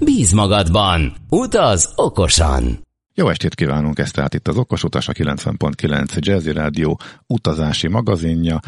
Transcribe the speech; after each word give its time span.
Bíz 0.00 0.32
magadban, 0.32 1.12
utaz 1.28 1.92
okosan! 1.96 2.78
Jó 3.14 3.28
estét 3.28 3.54
kívánunk, 3.54 3.98
ezt 3.98 4.14
tehát 4.14 4.34
itt 4.34 4.48
az 4.48 4.56
Okos 4.56 4.84
Utas, 4.84 5.08
a 5.08 5.12
90.9 5.12 6.18
Jazzy 6.18 6.52
Rádió 6.52 7.00
utazási 7.26 7.88
magazinja. 7.88 8.60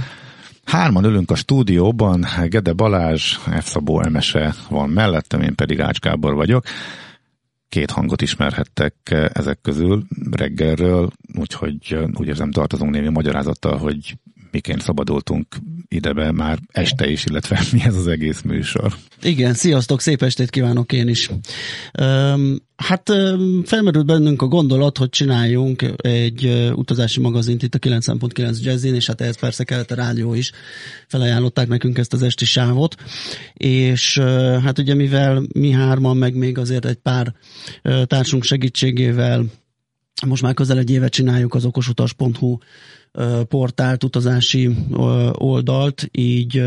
Hárman 0.65 1.05
ülünk 1.05 1.30
a 1.30 1.35
stúdióban, 1.35 2.27
Gede 2.45 2.73
Balázs, 2.73 3.37
F. 3.61 3.69
Szabó 3.69 4.02
Emese 4.02 4.55
van 4.69 4.88
mellettem, 4.88 5.41
én 5.41 5.55
pedig 5.55 5.80
Ács 5.80 5.98
Gábor 5.98 6.35
vagyok. 6.35 6.65
Két 7.69 7.91
hangot 7.91 8.23
ismerhettek 8.23 8.95
ezek 9.33 9.60
közül 9.60 10.02
reggelről, 10.30 11.10
úgyhogy 11.38 11.99
úgy 12.15 12.27
érzem 12.27 12.51
tartozunk 12.51 12.91
némi 12.91 13.09
magyarázattal, 13.09 13.77
hogy 13.77 14.19
miként 14.51 14.83
szabadultunk 14.83 15.47
idebe 15.89 16.33
már 16.33 16.59
este 16.73 17.11
is, 17.11 17.25
illetve 17.25 17.63
mi 17.73 17.81
ez 17.85 17.97
az 17.97 18.07
egész 18.07 18.41
műsor. 18.41 18.95
Igen, 19.23 19.55
sziasztok, 19.55 20.01
szép 20.01 20.23
estét 20.23 20.51
kívánok 20.51 20.93
én 20.93 21.09
is. 21.09 21.31
Um, 22.01 22.57
hát 22.77 23.09
um, 23.09 23.63
felmerült 23.65 24.07
bennünk 24.07 24.43
a 24.43 24.47
gondolat, 24.47 24.99
hogy 24.99 25.09
csináljunk 25.09 25.85
egy 25.97 26.45
uh, 26.45 26.79
utazási 26.79 27.21
magazint 27.21 27.63
itt 27.63 27.74
a 27.74 27.79
9.9 27.79 28.63
Jazzin, 28.63 28.95
és 28.95 29.07
hát 29.07 29.21
ehhez 29.21 29.39
persze 29.39 29.65
kellett 29.65 29.91
a 29.91 29.95
rádió 29.95 30.35
is. 30.35 30.52
Felajánlották 31.07 31.69
nekünk 31.69 31.99
ezt 31.99 32.13
az 32.13 32.23
esti 32.23 32.45
sávot, 32.45 32.95
és 33.55 34.17
uh, 34.17 34.63
hát 34.63 34.79
ugye 34.79 34.95
mivel 34.95 35.43
mi 35.55 35.71
hárman, 35.71 36.17
meg 36.17 36.35
még 36.35 36.59
azért 36.59 36.85
egy 36.85 36.99
pár 36.99 37.35
uh, 37.85 38.02
társunk 38.02 38.45
segítségével 38.45 39.45
most 40.27 40.43
már 40.43 40.55
közel 40.55 40.79
egy 40.79 40.91
éve 40.91 41.09
csináljuk 41.09 41.55
az 41.55 41.65
okosutas.hu 41.65 42.59
portált, 43.49 44.05
utazási 44.05 44.77
oldalt, 45.33 46.09
így 46.13 46.63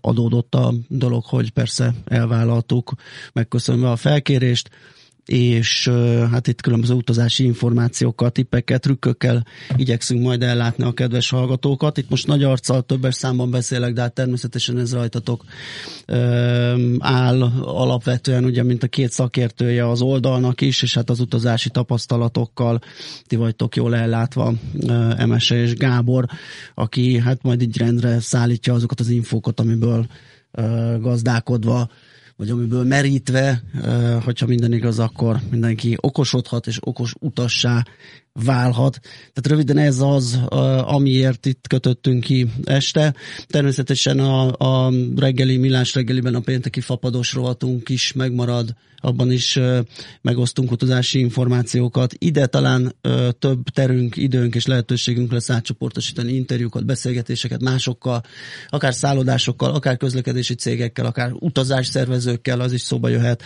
adódott 0.00 0.54
a 0.54 0.74
dolog, 0.88 1.24
hogy 1.24 1.50
persze 1.50 1.94
elvállaltuk, 2.04 2.92
megköszönve 3.32 3.90
a 3.90 3.96
felkérést, 3.96 4.70
és 5.26 5.88
hát 6.30 6.46
itt 6.46 6.60
különböző 6.60 6.94
utazási 6.94 7.44
információkkal, 7.44 8.30
tippekkel, 8.30 8.78
trükkökkel 8.78 9.46
igyekszünk 9.76 10.22
majd 10.22 10.42
ellátni 10.42 10.84
a 10.84 10.92
kedves 10.92 11.30
hallgatókat. 11.30 11.98
Itt 11.98 12.10
most 12.10 12.26
nagy 12.26 12.42
arccal, 12.42 12.82
többes 12.82 13.14
számban 13.14 13.50
beszélek, 13.50 13.92
de 13.92 14.00
hát 14.00 14.12
természetesen 14.12 14.78
ez 14.78 14.92
rajtatok 14.94 15.44
áll 16.98 17.42
alapvetően, 17.62 18.44
ugye, 18.44 18.62
mint 18.62 18.82
a 18.82 18.88
két 18.88 19.10
szakértője 19.10 19.88
az 19.88 20.00
oldalnak 20.00 20.60
is, 20.60 20.82
és 20.82 20.94
hát 20.94 21.10
az 21.10 21.20
utazási 21.20 21.70
tapasztalatokkal 21.70 22.80
ti 23.26 23.36
vagytok 23.36 23.76
jól 23.76 23.96
ellátva, 23.96 24.52
Emese 25.16 25.56
és 25.56 25.74
Gábor, 25.74 26.26
aki 26.74 27.18
hát 27.18 27.42
majd 27.42 27.62
így 27.62 27.78
rendre 27.78 28.20
szállítja 28.20 28.74
azokat 28.74 29.00
az 29.00 29.08
infókat, 29.08 29.60
amiből 29.60 30.06
gazdálkodva 31.00 31.88
vagy 32.36 32.50
amiből 32.50 32.84
merítve, 32.84 33.62
hogyha 34.24 34.46
minden 34.46 34.72
igaz, 34.72 34.98
akkor 34.98 35.40
mindenki 35.50 35.96
okosodhat 36.00 36.66
és 36.66 36.78
okos 36.80 37.14
utassá 37.20 37.84
válhat. 38.42 38.98
Tehát 39.02 39.46
röviden 39.46 39.78
ez 39.78 40.00
az, 40.00 40.40
amiért 40.80 41.46
itt 41.46 41.66
kötöttünk 41.66 42.24
ki 42.24 42.46
este. 42.64 43.14
Természetesen 43.46 44.18
a, 44.18 44.52
a 44.58 44.92
reggeli, 45.16 45.56
millás 45.56 45.94
reggeliben 45.94 46.34
a 46.34 46.40
pénteki 46.40 46.80
fapados 46.80 47.32
rovatunk 47.32 47.88
is 47.88 48.12
megmarad, 48.12 48.74
abban 48.96 49.32
is 49.32 49.58
megosztunk 50.22 50.70
utazási 50.70 51.18
információkat. 51.18 52.14
Ide 52.18 52.46
talán 52.46 52.96
több 53.38 53.62
terünk, 53.72 54.16
időnk 54.16 54.54
és 54.54 54.66
lehetőségünk 54.66 55.32
lesz 55.32 55.50
átcsoportosítani 55.50 56.32
interjúkat, 56.32 56.84
beszélgetéseket 56.84 57.62
másokkal, 57.62 58.22
akár 58.68 58.94
szállodásokkal, 58.94 59.74
akár 59.74 59.96
közlekedési 59.96 60.54
cégekkel, 60.54 61.06
akár 61.06 61.32
utazásszervezőkkel, 61.32 62.60
az 62.60 62.72
is 62.72 62.80
szóba 62.80 63.08
jöhet. 63.08 63.42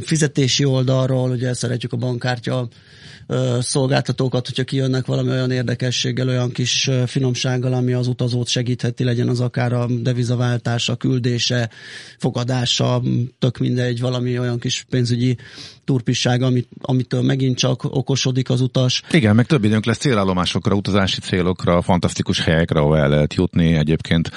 Fizetési 0.00 0.64
oldalról, 0.64 1.30
ugye 1.30 1.54
szeretjük 1.54 1.92
a 1.92 1.96
bankkártya 1.96 2.68
szolgáltatókat, 3.60 4.46
hogyha 4.46 4.64
kijönnek 4.64 5.06
valami 5.06 5.30
olyan 5.30 5.50
érdekességgel, 5.50 6.28
olyan 6.28 6.50
kis 6.50 6.90
finomsággal, 7.06 7.72
ami 7.72 7.92
az 7.92 8.06
utazót 8.06 8.48
segítheti, 8.48 9.04
legyen 9.04 9.28
az 9.28 9.40
akár 9.40 9.72
a 9.72 9.86
devizaváltása, 9.86 10.96
küldése, 10.96 11.70
fogadása, 12.18 13.02
tök 13.38 13.58
mindegy, 13.58 14.00
valami 14.00 14.38
olyan 14.38 14.58
kis 14.58 14.86
pénzügyi 14.90 15.36
turpisság, 15.84 16.42
amit, 16.42 16.68
amitől 16.80 17.22
megint 17.22 17.56
csak 17.56 17.84
okosodik 17.84 18.50
az 18.50 18.60
utas. 18.60 19.02
Igen, 19.10 19.34
meg 19.34 19.46
több 19.46 19.64
időnk 19.64 19.84
lesz 19.84 19.98
célállomásokra, 19.98 20.74
utazási 20.74 21.20
célokra, 21.20 21.82
fantasztikus 21.82 22.40
helyekre, 22.40 22.80
ahol 22.80 22.98
el 22.98 23.08
lehet 23.08 23.34
jutni. 23.34 23.74
Egyébként 23.74 24.30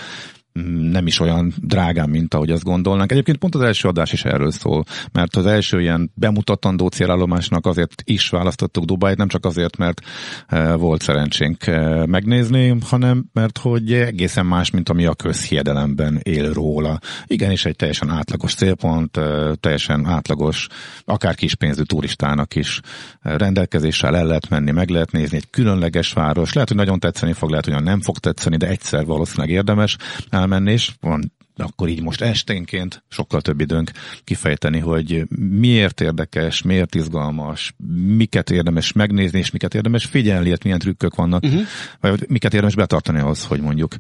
nem 0.92 1.08
is 1.08 1.20
olyan 1.20 1.54
drágán, 1.62 2.10
mint 2.10 2.34
ahogy 2.34 2.50
azt 2.50 2.64
gondolnánk. 2.64 3.12
Egyébként 3.12 3.38
pont 3.38 3.56
az 3.56 3.62
első 3.62 3.88
adás 3.88 4.14
is 4.14 4.26
erről 4.26 4.52
szól, 4.52 4.84
mert 5.12 5.36
az 5.36 5.46
első 5.46 5.82
ilyen 5.82 6.12
bemutatandó 6.16 6.88
célállomásnak 6.88 7.66
azért 7.66 8.02
is 8.06 8.30
választottuk 8.30 8.86
Dubajt, 8.86 9.18
nem 9.18 9.28
csak 9.28 9.46
azért, 9.46 9.78
mert 9.78 10.02
e, 10.48 10.74
volt 10.74 11.02
szerencsénk 11.02 11.68
e, 11.68 12.06
megnézni, 12.06 12.76
hanem 12.86 13.26
mert 13.34 13.58
hogy 13.58 13.94
egészen 13.94 14.46
más, 14.46 14.70
mint 14.70 14.90
ami 14.90 15.06
a 15.06 15.14
közhiedelemben 15.14 16.20
él 16.24 16.54
róla. 16.54 17.00
Igenis 17.26 17.66
egy 17.66 17.76
teljesen 17.76 18.10
átlagos 18.10 18.54
célpont, 18.54 19.18
e, 19.18 19.56
teljesen 19.60 20.06
átlagos, 20.06 20.68
akár 21.06 21.36
kispénzű 21.36 21.84
turistának 21.84 22.56
is 22.56 22.80
rendelkezéssel 23.22 24.16
el 24.16 24.26
lehet 24.26 24.50
menni, 24.50 24.72
meg 24.72 24.90
lehet 24.90 25.12
nézni, 25.12 25.38
egy 25.38 25.50
különleges 25.50 26.14
város. 26.14 26.54
Lehet, 26.54 26.70
hogy 26.70 26.78
nagyon 26.78 27.00
tetszeni 27.00 27.34
fog, 27.34 27.50
lehet, 27.50 27.66
hogy 27.66 27.84
nem 27.84 28.02
fog 28.02 28.18
tetszeni, 28.18 28.58
de 28.58 28.68
egyszer 28.68 29.06
valószínűleg 29.06 29.50
érdemes 29.50 29.98
elmenni, 30.44 30.72
és 30.72 30.92
van 31.02 31.32
akkor 31.56 31.90
így 31.90 32.02
most 32.02 32.22
esténként 32.22 33.04
sokkal 33.08 33.42
több 33.42 33.60
időnk 33.60 33.92
kifejteni, 34.24 34.80
hogy 34.80 35.26
miért 35.38 36.02
érdekes, 36.02 36.62
miért 36.62 36.96
izgalmas, 36.96 37.74
miket 38.18 38.50
érdemes 38.50 38.92
megnézni, 38.92 39.40
és 39.40 39.52
miket 39.52 39.76
érdemes 39.76 40.06
figyelni, 40.06 40.50
hát 40.50 40.64
milyen 40.64 40.80
trükkök 40.80 41.16
vannak, 41.16 41.44
uh-huh. 41.44 41.62
vagy 42.00 42.26
miket 42.28 42.54
érdemes 42.54 42.76
betartani 42.76 43.20
ahhoz, 43.20 43.46
hogy 43.46 43.62
mondjuk 43.62 43.96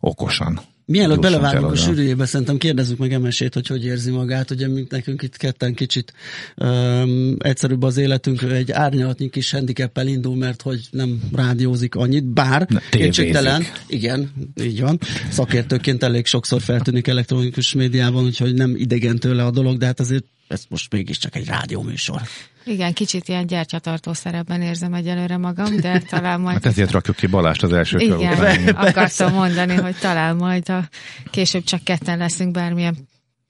okosan 0.00 0.60
Mielőtt 0.86 1.20
belevágunk 1.20 1.72
a 1.72 1.76
sűrűjébe, 1.76 2.26
szerintem 2.26 2.58
kérdezzük 2.58 2.98
meg 2.98 3.12
Emesét, 3.12 3.54
hogy 3.54 3.66
hogy 3.66 3.84
érzi 3.84 4.10
magát. 4.10 4.50
Ugye 4.50 4.68
mint 4.68 4.90
nekünk 4.90 5.22
itt 5.22 5.36
ketten 5.36 5.74
kicsit 5.74 6.12
um, 6.56 7.36
egyszerűbb 7.38 7.82
az 7.82 7.96
életünk, 7.96 8.42
egy 8.42 8.70
árnyalatnyi 8.70 9.28
kis 9.28 9.50
handicappel 9.50 10.06
indul, 10.06 10.36
mert 10.36 10.62
hogy 10.62 10.80
nem 10.90 11.22
rádiózik 11.32 11.94
annyit, 11.94 12.24
bár 12.24 12.68
kétségtelen, 12.90 13.62
igen, 13.86 14.32
így 14.62 14.80
van, 14.80 14.98
szakértőként 15.30 16.02
elég 16.02 16.26
sokszor 16.26 16.60
feltűnik 16.60 17.06
elektronikus 17.06 17.72
médiában, 17.72 18.24
úgyhogy 18.24 18.54
nem 18.54 18.74
idegen 18.76 19.18
tőle 19.18 19.44
a 19.44 19.50
dolog, 19.50 19.78
de 19.78 19.86
hát 19.86 20.00
azért 20.00 20.24
ez 20.48 20.64
most 20.68 20.92
mégiscsak 20.92 21.36
egy 21.36 21.46
rádióműsor. 21.46 22.20
Igen, 22.64 22.92
kicsit 22.92 23.28
ilyen 23.28 23.46
gyertyatartó 23.46 24.12
szerepben 24.12 24.62
érzem 24.62 24.94
egyelőre 24.94 25.36
magam, 25.36 25.80
de 25.80 25.98
talán 26.10 26.40
majd... 26.40 26.54
Hát 26.54 26.66
ezért 26.66 26.90
rakjuk 26.90 27.16
ki 27.16 27.26
Balást 27.26 27.62
az 27.62 27.72
első 27.72 27.98
Igen, 27.98 28.18
kör 28.18 28.30
után. 28.30 28.68
akartam 28.68 29.32
mondani, 29.42 29.74
hogy 29.74 29.96
talán 29.96 30.36
majd 30.36 30.68
a 30.68 30.88
később 31.30 31.64
csak 31.64 31.84
ketten 31.84 32.18
leszünk 32.18 32.50
bármilyen 32.50 32.96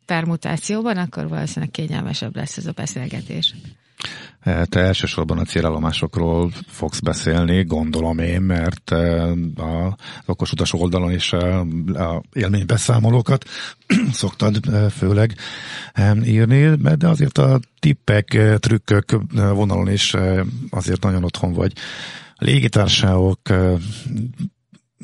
permutációban, 0.07 0.97
akkor 0.97 1.29
valószínűleg 1.29 1.71
kényelmesebb 1.71 2.37
lesz 2.37 2.57
ez 2.57 2.67
a 2.67 2.73
beszélgetés. 2.73 3.55
Te 4.45 4.81
elsősorban 4.81 5.39
a 5.39 5.45
célállomásokról 5.45 6.51
fogsz 6.67 7.01
beszélni, 7.01 7.65
gondolom 7.65 8.19
én, 8.19 8.41
mert 8.41 8.93
eh, 8.93 9.31
a 9.57 9.97
okos 10.27 10.53
utas 10.53 10.73
oldalon 10.73 11.13
is 11.13 11.33
eh, 11.33 11.61
a 11.95 12.23
élménybeszámolókat 12.33 13.45
szoktad 14.13 14.61
eh, 14.73 14.91
főleg 14.91 15.35
írni, 16.25 16.77
de 16.97 17.09
azért 17.09 17.39
a 17.39 17.61
tippek, 17.79 18.39
trükkök 18.59 19.21
vonalon 19.33 19.91
is 19.91 20.15
azért 20.71 21.03
nagyon 21.03 21.25
otthon 21.25 21.53
vagy. 21.53 21.73
Légitársaságok 22.39 23.41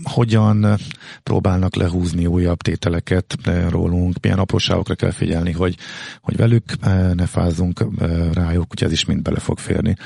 hogyan 0.02 0.78
próbálnak 1.22 1.74
lehúzni 1.74 2.26
újabb 2.26 2.60
tételeket 2.60 3.36
rólunk, 3.68 4.16
milyen 4.22 4.38
apróságokra 4.38 4.94
kell 4.94 5.10
figyelni, 5.10 5.52
hogy, 5.52 5.76
hogy 6.20 6.36
velük 6.36 6.80
ne 7.14 7.26
fázzunk 7.26 7.84
rájuk, 8.32 8.66
úgyhogy 8.70 8.88
ez 8.88 8.92
is 8.92 9.04
mind 9.04 9.22
bele 9.22 9.38
fog 9.38 9.58
férni 9.58 9.96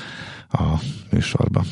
a 0.51 0.79
műsorba. 1.11 1.63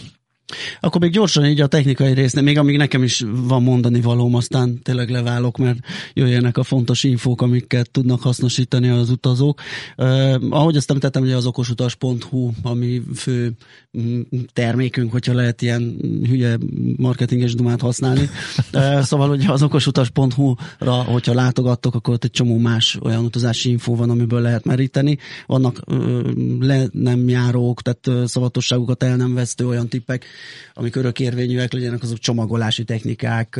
Akkor 0.79 1.01
még 1.01 1.11
gyorsan 1.11 1.45
így 1.45 1.61
a 1.61 1.67
technikai 1.67 2.13
résznél, 2.13 2.43
még 2.43 2.57
amíg 2.57 2.77
nekem 2.77 3.03
is 3.03 3.23
van 3.27 3.63
mondani 3.63 4.01
valóm, 4.01 4.35
aztán 4.35 4.81
tényleg 4.81 5.09
leválok, 5.09 5.57
mert 5.57 5.79
jöjjenek 6.13 6.57
a 6.57 6.63
fontos 6.63 7.03
infók, 7.03 7.41
amiket 7.41 7.91
tudnak 7.91 8.21
hasznosítani 8.21 8.89
az 8.89 9.09
utazók. 9.09 9.61
Uh, 9.97 10.35
ahogy 10.49 10.75
azt 10.75 10.89
említettem, 10.89 11.23
ugye 11.23 11.35
az 11.35 11.45
okosutas.hu, 11.45 12.51
ami 12.61 13.01
fő 13.15 13.51
mm, 13.99 14.21
termékünk, 14.53 15.11
hogyha 15.11 15.33
lehet 15.33 15.61
ilyen 15.61 15.97
hülye 16.27 16.57
marketinges 16.97 17.55
dumát 17.55 17.81
használni. 17.81 18.29
Uh, 18.73 19.01
szóval 19.01 19.29
ugye 19.29 19.51
az 19.51 19.63
okosutas.hu-ra, 19.63 20.93
hogyha 20.93 21.33
látogattok, 21.33 21.95
akkor 21.95 22.13
ott 22.13 22.23
egy 22.23 22.31
csomó 22.31 22.57
más 22.57 22.97
olyan 23.01 23.23
utazási 23.23 23.69
infó 23.69 23.95
van, 23.95 24.09
amiből 24.09 24.41
lehet 24.41 24.65
meríteni. 24.65 25.17
Vannak 25.45 25.81
uh, 25.87 26.21
le 26.59 26.87
nem 26.91 27.29
járók, 27.29 27.81
tehát 27.81 28.07
uh, 28.07 28.25
szavatosságukat 28.25 29.03
el 29.03 29.15
nem 29.15 29.33
vesztő 29.33 29.67
olyan 29.67 29.87
tippek, 29.87 30.25
amik 30.73 30.95
örökérvényűek 30.95 31.73
legyenek, 31.73 32.03
azok 32.03 32.17
csomagolási 32.19 32.83
technikák, 32.83 33.59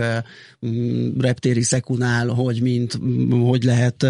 reptéri 1.20 1.62
szekunál, 1.62 2.28
hogy 2.28 2.62
mint, 2.62 3.00
hogy 3.30 3.64
lehet 3.64 4.06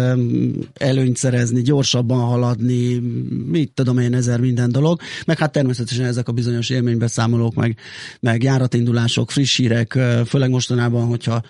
előnyt 0.74 1.16
szerezni, 1.16 1.62
gyorsabban 1.62 2.20
haladni, 2.20 2.98
mit 3.46 3.72
tudom 3.74 3.98
én, 3.98 4.14
ezer 4.14 4.40
minden 4.40 4.72
dolog, 4.72 5.00
meg 5.26 5.38
hát 5.38 5.52
természetesen 5.52 6.04
ezek 6.04 6.28
a 6.28 6.32
bizonyos 6.32 6.70
élménybeszámolók, 6.70 7.54
meg, 7.54 7.78
meg 8.20 8.42
járatindulások, 8.42 9.30
friss 9.30 9.56
hírek, 9.56 9.98
főleg 10.26 10.50
mostanában, 10.50 11.06
hogyha 11.06 11.42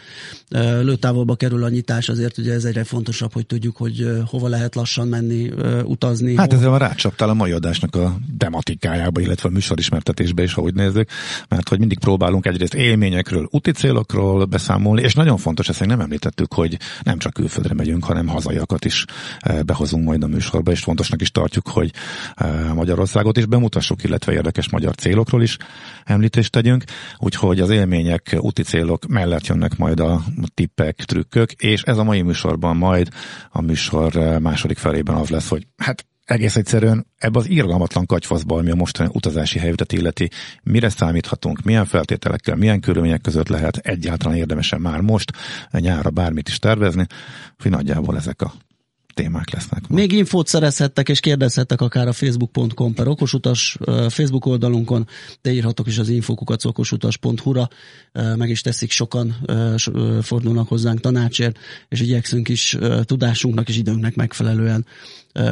lőtávolba 0.83 1.35
kerül 1.35 1.65
a 1.65 1.69
nyitás, 1.69 2.09
azért 2.09 2.39
ugye 2.39 2.53
ez 2.53 2.65
egyre 2.65 2.85
fontosabb, 2.85 3.33
hogy 3.33 3.47
tudjuk, 3.47 3.77
hogy 3.77 4.07
hova 4.27 4.49
lehet 4.49 4.75
lassan 4.75 5.09
menni, 5.09 5.51
utazni. 5.85 6.37
Hát 6.37 6.53
ezzel 6.53 6.79
rácsaptál 6.79 7.29
a 7.29 7.35
mai 7.35 7.53
adásnak 7.53 7.97
a 7.97 8.17
tematikájába, 8.39 9.21
illetve 9.21 9.49
a 9.49 9.53
műsorismertetésbe 9.53 10.43
is, 10.43 10.55
ahogy 10.55 10.75
nézzük, 10.75 11.09
mert 11.49 11.69
hogy 11.69 11.79
mindig 11.79 11.99
próbálunk 11.99 12.47
egyrészt 12.47 12.75
élményekről, 12.75 13.49
úti 13.51 13.71
célokról 13.71 14.45
beszámolni, 14.45 15.03
és 15.03 15.15
nagyon 15.15 15.37
fontos, 15.37 15.69
ezt 15.69 15.81
még 15.81 15.89
nem 15.89 16.01
említettük, 16.01 16.55
hogy 16.55 16.79
nem 17.03 17.19
csak 17.19 17.33
külföldre 17.33 17.75
megyünk, 17.75 18.05
hanem 18.05 18.27
hazaiakat 18.27 18.85
is 18.85 19.05
behozunk 19.67 20.05
majd 20.05 20.23
a 20.23 20.27
műsorba, 20.27 20.71
és 20.71 20.81
fontosnak 20.81 21.21
is 21.21 21.31
tartjuk, 21.31 21.69
hogy 21.69 21.91
Magyarországot 22.75 23.37
is 23.37 23.47
bemutassuk, 23.47 24.05
illetve 24.05 24.33
érdekes 24.33 24.71
magyar 24.71 24.95
célokról 24.95 25.43
is 25.43 25.57
említést 26.05 26.51
tegyünk, 26.51 26.85
úgyhogy 27.19 27.61
az 27.61 27.71
élmények, 27.71 28.37
úti 28.39 28.63
célok 28.63 29.07
mellett 29.07 29.47
jönnek 29.47 29.77
majd 29.77 30.01
a 30.01 30.23
tippek, 30.55 30.97
trükkök, 30.97 31.53
és 31.53 31.83
ez 31.83 31.99
a 31.99 32.05
mai 32.05 32.23
műsorban 32.23 32.77
majd 32.77 33.09
a 33.51 33.61
műsor 33.61 34.39
második 34.41 34.79
felében 34.79 35.15
az 35.15 35.29
lesz, 35.29 35.49
hogy 35.49 35.67
hát 35.77 36.07
egész 36.25 36.57
egyszerűen 36.57 37.07
ebbe 37.19 37.39
az 37.39 37.49
irgalmatlan 37.49 38.07
kagyfaszba, 38.07 38.59
ami 38.59 38.71
a 38.71 38.75
mostani 38.75 39.11
utazási 39.13 39.59
helyzetet 39.59 39.93
illeti, 39.93 40.31
mire 40.63 40.89
számíthatunk, 40.89 41.63
milyen 41.63 41.85
feltételekkel, 41.85 42.57
milyen 42.57 42.81
körülmények 42.81 43.21
között 43.21 43.49
lehet 43.49 43.77
egyáltalán 43.77 44.37
érdemesen 44.37 44.81
már 44.81 45.01
most 45.01 45.33
nyára 45.71 46.11
bármit 46.11 46.49
is 46.49 46.59
tervezni, 46.59 47.07
hogy 47.59 47.71
nagyjából 47.71 48.17
ezek 48.17 48.43
a 48.43 48.53
témák 49.15 49.51
lesznek. 49.51 49.89
Ma. 49.89 49.95
Még 49.95 50.13
infót 50.13 50.47
szerezhettek 50.47 51.09
és 51.09 51.21
kérdezhettek 51.21 51.81
akár 51.81 52.09
a 52.09 52.13
facebook.com 52.13 52.95
per 52.95 53.09
okosutas 53.09 53.79
Facebook 54.09 54.47
oldalunkon, 54.47 55.07
de 55.43 55.53
írhatok 55.53 55.87
is 55.87 55.99
az 55.99 56.09
infókukat 56.09 56.65
okosutas.hu-ra, 56.65 57.69
meg 58.13 58.49
is 58.49 58.61
teszik 58.61 58.91
sokan, 58.91 59.37
fordulnak 60.23 60.69
hozzánk 60.69 61.01
tanácsért, 61.01 61.59
és 61.89 62.01
igyekszünk 62.01 62.49
is 62.49 62.79
tudásunknak 63.03 63.69
és 63.69 63.77
időnknek 63.77 64.15
megfelelően 64.15 64.87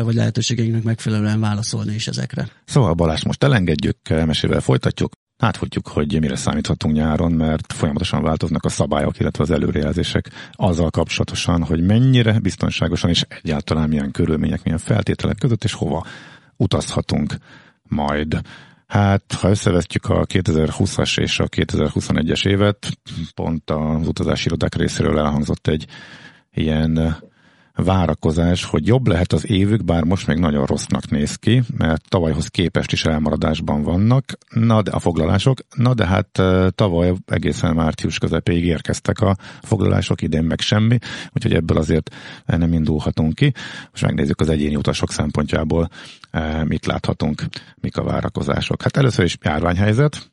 vagy 0.02 0.14
lehetőségeinknek 0.14 0.82
megfelelően 0.82 1.40
válaszolni 1.40 1.94
is 1.94 2.06
ezekre. 2.06 2.48
Szóval 2.64 2.94
Balázs, 2.94 3.22
most 3.22 3.44
elengedjük, 3.44 3.96
mesével 4.08 4.60
folytatjuk. 4.60 5.12
Átfutjuk, 5.36 5.88
hogy 5.88 6.20
mire 6.20 6.36
számíthatunk 6.36 6.94
nyáron, 6.94 7.32
mert 7.32 7.72
folyamatosan 7.72 8.22
változnak 8.22 8.64
a 8.64 8.68
szabályok, 8.68 9.18
illetve 9.18 9.42
az 9.42 9.50
előrejelzések 9.50 10.30
azzal 10.52 10.90
kapcsolatosan, 10.90 11.62
hogy 11.62 11.82
mennyire 11.82 12.38
biztonságosan 12.38 13.10
és 13.10 13.24
egyáltalán 13.28 13.88
milyen 13.88 14.10
körülmények, 14.10 14.62
milyen 14.62 14.78
feltételek 14.78 15.36
között 15.36 15.64
és 15.64 15.72
hova 15.72 16.06
utazhatunk 16.56 17.36
majd. 17.82 18.40
Hát, 18.86 19.32
ha 19.32 19.48
összevesztjük 19.48 20.06
a 20.06 20.26
2020-as 20.26 21.20
és 21.20 21.40
a 21.40 21.48
2021-es 21.48 22.48
évet, 22.48 22.98
pont 23.34 23.70
az 23.70 24.08
utazási 24.08 24.46
irodák 24.46 24.74
részéről 24.74 25.18
elhangzott 25.18 25.66
egy 25.66 25.86
ilyen 26.50 27.16
várakozás, 27.74 28.64
hogy 28.64 28.86
jobb 28.86 29.06
lehet 29.06 29.32
az 29.32 29.50
évük, 29.50 29.84
bár 29.84 30.04
most 30.04 30.26
még 30.26 30.38
nagyon 30.38 30.66
rossznak 30.66 31.10
néz 31.10 31.36
ki, 31.36 31.62
mert 31.76 32.08
tavalyhoz 32.08 32.46
képest 32.46 32.92
is 32.92 33.04
elmaradásban 33.04 33.82
vannak, 33.82 34.38
na 34.48 34.82
de 34.82 34.90
a 34.90 34.98
foglalások, 34.98 35.58
na 35.76 35.94
de 35.94 36.06
hát 36.06 36.42
tavaly 36.74 37.12
egészen 37.26 37.74
március 37.74 38.18
közepéig 38.18 38.64
érkeztek 38.64 39.20
a 39.20 39.36
foglalások, 39.62 40.22
idén 40.22 40.44
meg 40.44 40.60
semmi, 40.60 40.98
úgyhogy 41.32 41.54
ebből 41.54 41.78
azért 41.78 42.14
nem 42.46 42.72
indulhatunk 42.72 43.34
ki. 43.34 43.52
Most 43.90 44.04
megnézzük 44.04 44.40
az 44.40 44.48
egyéni 44.48 44.76
utasok 44.76 45.12
szempontjából, 45.12 45.88
mit 46.64 46.86
láthatunk, 46.86 47.44
mik 47.80 47.96
a 47.96 48.04
várakozások. 48.04 48.82
Hát 48.82 48.96
először 48.96 49.24
is 49.24 49.36
járványhelyzet, 49.42 50.31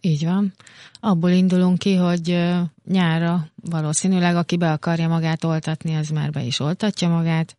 így 0.00 0.24
van. 0.24 0.52
Abból 1.00 1.30
indulunk 1.30 1.78
ki, 1.78 1.94
hogy 1.94 2.48
nyára 2.84 3.46
valószínűleg, 3.54 4.36
aki 4.36 4.56
be 4.56 4.72
akarja 4.72 5.08
magát 5.08 5.44
oltatni, 5.44 5.96
az 5.96 6.08
már 6.08 6.30
be 6.30 6.42
is 6.42 6.60
oltatja 6.60 7.08
magát. 7.08 7.56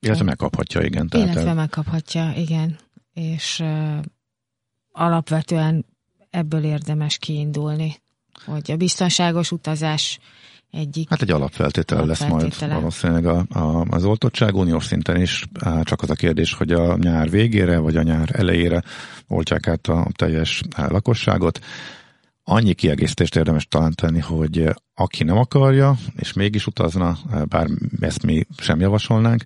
Illetve 0.00 0.24
megkaphatja, 0.24 0.80
igen. 0.82 1.08
Tehát 1.08 1.26
illetve 1.26 1.48
el... 1.48 1.54
megkaphatja, 1.54 2.32
igen. 2.36 2.78
És 3.12 3.60
uh, 3.60 3.98
alapvetően 4.92 5.86
ebből 6.30 6.64
érdemes 6.64 7.18
kiindulni, 7.18 8.02
hogy 8.44 8.70
a 8.70 8.76
biztonságos 8.76 9.52
utazás 9.52 10.18
egyik. 10.74 11.08
Hát 11.08 11.22
egy 11.22 11.30
alapfeltétel, 11.30 11.98
alapfeltétele. 11.98 12.46
lesz 12.46 12.60
majd 12.60 12.80
valószínűleg 12.80 13.26
a, 13.26 13.58
a, 13.58 13.84
az 13.90 14.04
oltottság 14.04 14.54
uniós 14.54 14.84
szinten 14.84 15.20
is, 15.20 15.46
csak 15.82 16.02
az 16.02 16.10
a 16.10 16.14
kérdés, 16.14 16.54
hogy 16.54 16.72
a 16.72 16.96
nyár 16.96 17.30
végére 17.30 17.78
vagy 17.78 17.96
a 17.96 18.02
nyár 18.02 18.28
elejére 18.32 18.82
oltják 19.28 19.68
át 19.68 19.86
a 19.86 20.06
teljes 20.12 20.62
lakosságot. 20.76 21.58
Annyi 22.44 22.74
kiegészítést 22.74 23.36
érdemes 23.36 23.66
talán 23.66 23.92
tenni, 23.94 24.20
hogy 24.20 24.68
aki 24.94 25.24
nem 25.24 25.36
akarja, 25.36 25.96
és 26.16 26.32
mégis 26.32 26.66
utazna, 26.66 27.18
bár 27.48 27.66
ezt 28.00 28.22
mi 28.22 28.46
sem 28.58 28.80
javasolnánk, 28.80 29.44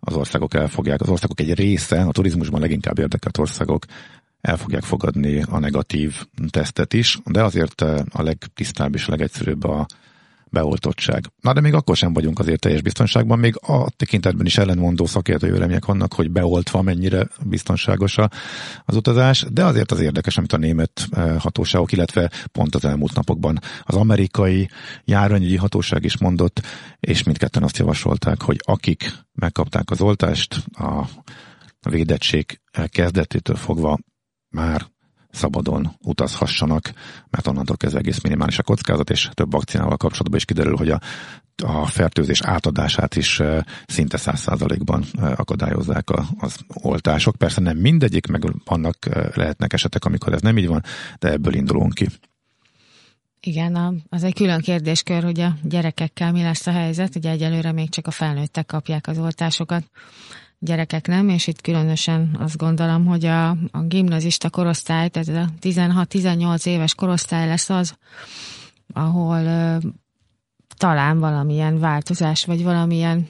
az 0.00 0.14
országok 0.14 0.54
elfogják, 0.54 1.00
az 1.00 1.08
országok 1.08 1.40
egy 1.40 1.54
része, 1.54 2.00
a 2.00 2.12
turizmusban 2.12 2.60
leginkább 2.60 2.98
érdekelt 2.98 3.38
országok 3.38 3.84
el 4.40 4.56
fogják 4.56 4.82
fogadni 4.82 5.42
a 5.50 5.58
negatív 5.58 6.14
tesztet 6.50 6.92
is, 6.92 7.18
de 7.24 7.42
azért 7.42 7.80
a 8.10 8.22
legtisztább 8.22 8.94
és 8.94 9.06
legegyszerűbb 9.06 9.64
a 9.64 9.86
beoltottság. 10.54 11.24
Na 11.40 11.52
de 11.52 11.60
még 11.60 11.74
akkor 11.74 11.96
sem 11.96 12.12
vagyunk 12.12 12.38
azért 12.38 12.60
teljes 12.60 12.82
biztonságban, 12.82 13.38
még 13.38 13.54
a 13.60 13.90
tekintetben 13.96 14.46
is 14.46 14.58
ellenmondó 14.58 15.06
szakértői 15.06 15.50
vélemények 15.50 15.84
vannak, 15.84 16.14
hogy 16.14 16.30
beoltva 16.30 16.82
mennyire 16.82 17.28
biztonságos 17.42 18.18
az 18.84 18.96
utazás, 18.96 19.46
de 19.50 19.64
azért 19.64 19.92
az 19.92 20.00
érdekes, 20.00 20.36
amit 20.36 20.52
a 20.52 20.56
német 20.56 21.06
eh, 21.10 21.38
hatóságok, 21.38 21.92
illetve 21.92 22.30
pont 22.52 22.74
az 22.74 22.84
elmúlt 22.84 23.14
napokban 23.14 23.58
az 23.82 23.94
amerikai 23.94 24.68
járványügyi 25.04 25.56
hatóság 25.56 26.04
is 26.04 26.18
mondott, 26.18 26.62
és 27.00 27.22
mindketten 27.22 27.62
azt 27.62 27.78
javasolták, 27.78 28.42
hogy 28.42 28.60
akik 28.64 29.12
megkapták 29.32 29.90
az 29.90 30.00
oltást, 30.00 30.64
a 30.72 31.08
védettség 31.90 32.60
kezdetétől 32.86 33.56
fogva 33.56 33.98
már 34.48 34.92
szabadon 35.34 35.96
utazhassanak, 36.02 36.92
mert 37.30 37.46
onnantól 37.46 37.76
kezdve 37.76 37.98
egész 37.98 38.20
minimális 38.20 38.58
a 38.58 38.62
kockázat, 38.62 39.10
és 39.10 39.28
több 39.32 39.52
vakcinával 39.52 39.96
kapcsolatban 39.96 40.36
is 40.36 40.44
kiderül, 40.44 40.76
hogy 40.76 40.90
a, 40.90 41.00
a 41.62 41.86
fertőzés 41.86 42.42
átadását 42.42 43.16
is 43.16 43.42
szinte 43.86 44.16
száz 44.16 44.40
százalékban 44.40 45.04
akadályozzák 45.36 46.10
a, 46.10 46.24
az 46.38 46.56
oltások. 46.68 47.36
Persze 47.36 47.60
nem 47.60 47.76
mindegyik, 47.76 48.26
meg 48.26 48.42
vannak, 48.64 48.96
lehetnek 49.34 49.72
esetek, 49.72 50.04
amikor 50.04 50.32
ez 50.32 50.40
nem 50.40 50.58
így 50.58 50.66
van, 50.66 50.82
de 51.18 51.30
ebből 51.30 51.54
indulunk 51.54 51.94
ki. 51.94 52.08
Igen, 53.40 54.02
az 54.08 54.22
egy 54.22 54.34
külön 54.34 54.60
kérdéskör, 54.60 55.22
hogy 55.22 55.40
a 55.40 55.54
gyerekekkel 55.62 56.32
mi 56.32 56.42
lesz 56.42 56.66
a 56.66 56.70
helyzet. 56.70 57.16
Ugye 57.16 57.30
egyelőre 57.30 57.72
még 57.72 57.90
csak 57.90 58.06
a 58.06 58.10
felnőttek 58.10 58.66
kapják 58.66 59.06
az 59.06 59.18
oltásokat 59.18 59.90
gyerekek 60.64 61.06
nem, 61.06 61.28
és 61.28 61.46
itt 61.46 61.60
különösen 61.60 62.36
azt 62.38 62.56
gondolom, 62.56 63.06
hogy 63.06 63.24
a, 63.24 63.48
a 63.50 63.82
gimnazista 63.86 64.50
korosztály, 64.50 65.08
tehát 65.08 65.48
a 65.48 65.66
16-18 65.66 66.66
éves 66.66 66.94
korosztály 66.94 67.46
lesz 67.46 67.70
az, 67.70 67.96
ahol 68.92 69.44
ö, 69.44 69.76
talán 70.76 71.18
valamilyen 71.18 71.78
változás, 71.78 72.44
vagy 72.44 72.62
valamilyen 72.62 73.28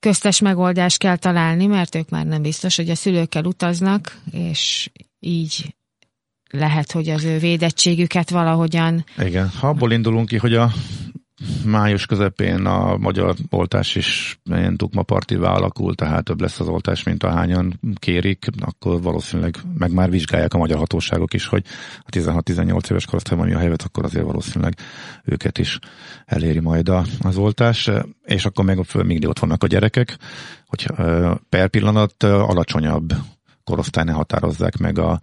köztes 0.00 0.40
megoldást 0.40 0.98
kell 0.98 1.16
találni, 1.16 1.66
mert 1.66 1.94
ők 1.94 2.08
már 2.08 2.26
nem 2.26 2.42
biztos, 2.42 2.76
hogy 2.76 2.90
a 2.90 2.94
szülőkkel 2.94 3.44
utaznak, 3.44 4.18
és 4.32 4.90
így 5.20 5.74
lehet, 6.50 6.92
hogy 6.92 7.08
az 7.08 7.24
ő 7.24 7.38
védettségüket 7.38 8.30
valahogyan... 8.30 9.04
Igen, 9.18 9.48
ha 9.48 9.68
abból 9.68 9.92
indulunk 9.92 10.28
ki, 10.28 10.36
hogy 10.36 10.54
a 10.54 10.72
május 11.64 12.06
közepén 12.06 12.66
a 12.66 12.96
magyar 12.96 13.34
oltás 13.50 13.94
is 13.94 14.40
ilyen 14.44 14.76
dugmapartivá 14.76 15.50
alakul, 15.50 15.94
tehát 15.94 16.24
több 16.24 16.40
lesz 16.40 16.60
az 16.60 16.68
oltás, 16.68 17.02
mint 17.02 17.22
ahányan 17.22 17.80
kérik, 17.94 18.46
akkor 18.60 19.02
valószínűleg 19.02 19.56
meg 19.78 19.92
már 19.92 20.10
vizsgálják 20.10 20.54
a 20.54 20.58
magyar 20.58 20.78
hatóságok 20.78 21.34
is, 21.34 21.46
hogy 21.46 21.64
a 22.00 22.10
16-18 22.10 22.90
éves 22.90 23.06
korosztályban 23.06 23.46
mi 23.46 23.54
a 23.54 23.58
helyzet, 23.58 23.82
akkor 23.82 24.04
azért 24.04 24.24
valószínűleg 24.24 24.74
őket 25.24 25.58
is 25.58 25.78
eléri 26.24 26.60
majd 26.60 26.90
az 27.20 27.36
oltás, 27.36 27.90
és 28.24 28.44
akkor 28.44 28.64
meg 28.64 28.78
még 29.04 29.28
ott 29.28 29.38
vannak 29.38 29.62
a 29.62 29.66
gyerekek, 29.66 30.16
hogy 30.66 30.86
per 31.48 31.68
pillanat 31.68 32.22
alacsonyabb 32.22 33.12
korosztály 33.64 34.04
ne 34.04 34.12
határozzák 34.12 34.76
meg 34.76 34.98
a 34.98 35.20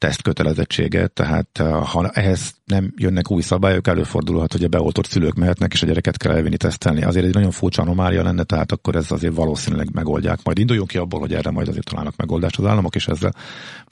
tesztkötelezettséget, 0.00 1.12
tehát 1.12 1.48
eh, 1.52 1.84
ha 1.84 2.08
ehhez 2.08 2.54
nem 2.64 2.92
jönnek 2.96 3.30
új 3.30 3.42
szabályok, 3.42 3.86
előfordulhat, 3.86 4.52
hogy 4.52 4.64
a 4.64 4.68
beoltott 4.68 5.06
szülők 5.06 5.34
mehetnek, 5.34 5.72
és 5.72 5.82
a 5.82 5.86
gyereket 5.86 6.16
kell 6.16 6.32
elvinni 6.32 6.56
tesztelni. 6.56 7.02
Azért 7.02 7.26
egy 7.26 7.34
nagyon 7.34 7.50
furcsa 7.50 7.82
anomália 7.82 8.22
lenne, 8.22 8.42
tehát 8.42 8.72
akkor 8.72 8.96
ez 8.96 9.10
azért 9.10 9.34
valószínűleg 9.34 9.88
megoldják. 9.92 10.38
Majd 10.42 10.58
induljunk 10.58 10.88
ki 10.88 10.98
abból, 10.98 11.20
hogy 11.20 11.34
erre 11.34 11.50
majd 11.50 11.68
azért 11.68 11.88
találnak 11.88 12.16
megoldást 12.16 12.58
az 12.58 12.66
államok, 12.66 12.94
és 12.94 13.06
ezzel 13.08 13.34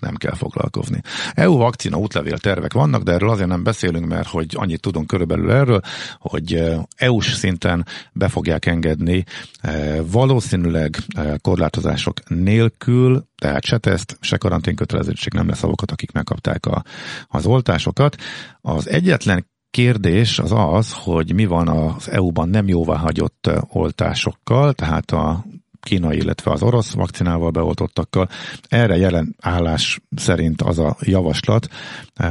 nem 0.03 0.15
kell 0.15 0.35
foglalkozni. 0.35 1.00
EU 1.35 1.57
vakcina 1.57 1.97
útlevél 1.97 2.38
tervek 2.38 2.73
vannak, 2.73 3.03
de 3.03 3.12
erről 3.12 3.31
azért 3.31 3.49
nem 3.49 3.62
beszélünk, 3.62 4.07
mert 4.07 4.29
hogy 4.29 4.47
annyit 4.53 4.81
tudunk 4.81 5.07
körülbelül 5.07 5.50
erről, 5.50 5.81
hogy 6.19 6.55
eh, 6.55 6.79
EU-s 6.97 7.35
szinten 7.35 7.87
be 8.12 8.29
fogják 8.29 8.67
engedni 8.67 9.25
eh, 9.61 9.99
valószínűleg 10.11 10.97
korlátozások 11.41 12.29
nélkül, 12.29 13.27
tehát 13.38 13.64
se 13.64 13.78
teszt, 13.78 14.16
se 14.21 14.37
karanténkötelezettség 14.37 15.33
nem 15.33 15.49
lesz 15.49 15.62
avokat, 15.62 15.90
akik 15.90 16.12
megkapták 16.12 16.66
a, 16.66 16.85
az 17.26 17.47
oltásokat. 17.47 18.16
Az 18.61 18.88
egyetlen 18.88 19.47
kérdés 19.71 20.38
az 20.38 20.52
az, 20.52 20.92
hogy 20.92 21.35
mi 21.35 21.45
van 21.45 21.68
az 21.68 22.11
EU-ban 22.11 22.49
nem 22.49 22.68
jóváhagyott 22.68 23.50
oltásokkal, 23.68 24.73
tehát 24.73 25.11
a 25.11 25.45
kínai, 25.80 26.16
illetve 26.16 26.50
az 26.50 26.62
orosz 26.62 26.92
vakcinával 26.92 27.50
beoltottakkal. 27.50 28.28
Erre 28.68 28.97
jelen 28.97 29.37
állás 29.40 30.00
szerint 30.16 30.62
az 30.62 30.78
a 30.78 30.97
javaslat 31.00 31.68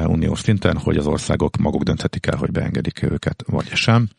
uniós 0.05 0.39
szinten, 0.39 0.77
hogy 0.77 0.97
az 0.97 1.07
országok 1.07 1.57
maguk 1.57 1.83
dönthetik 1.83 2.25
el, 2.25 2.37
hogy 2.37 2.51
beengedik 2.51 3.03
őket, 3.03 3.43
vagy 3.47 3.67
sem. 3.67 4.09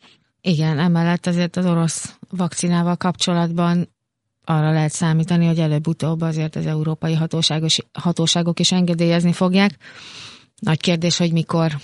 Igen, 0.41 0.79
emellett 0.79 1.27
azért 1.27 1.57
az 1.57 1.67
orosz 1.67 2.19
vakcinával 2.31 2.97
kapcsolatban 2.97 3.89
arra 4.49 4.73
lehet 4.73 4.93
számítani, 4.93 5.47
hogy 5.47 5.59
előbb-utóbb 5.61 6.21
azért 6.21 6.57
az 6.57 6.67
európai 6.67 7.15
hatóságos, 7.15 7.79
hatóságok 7.93 8.61
is 8.61 8.73
engedélyezni 8.73 9.33
fogják. 9.33 9.77
Nagy 10.59 10.81
kérdés, 10.81 11.17
hogy 11.17 11.33
mikor. 11.33 11.77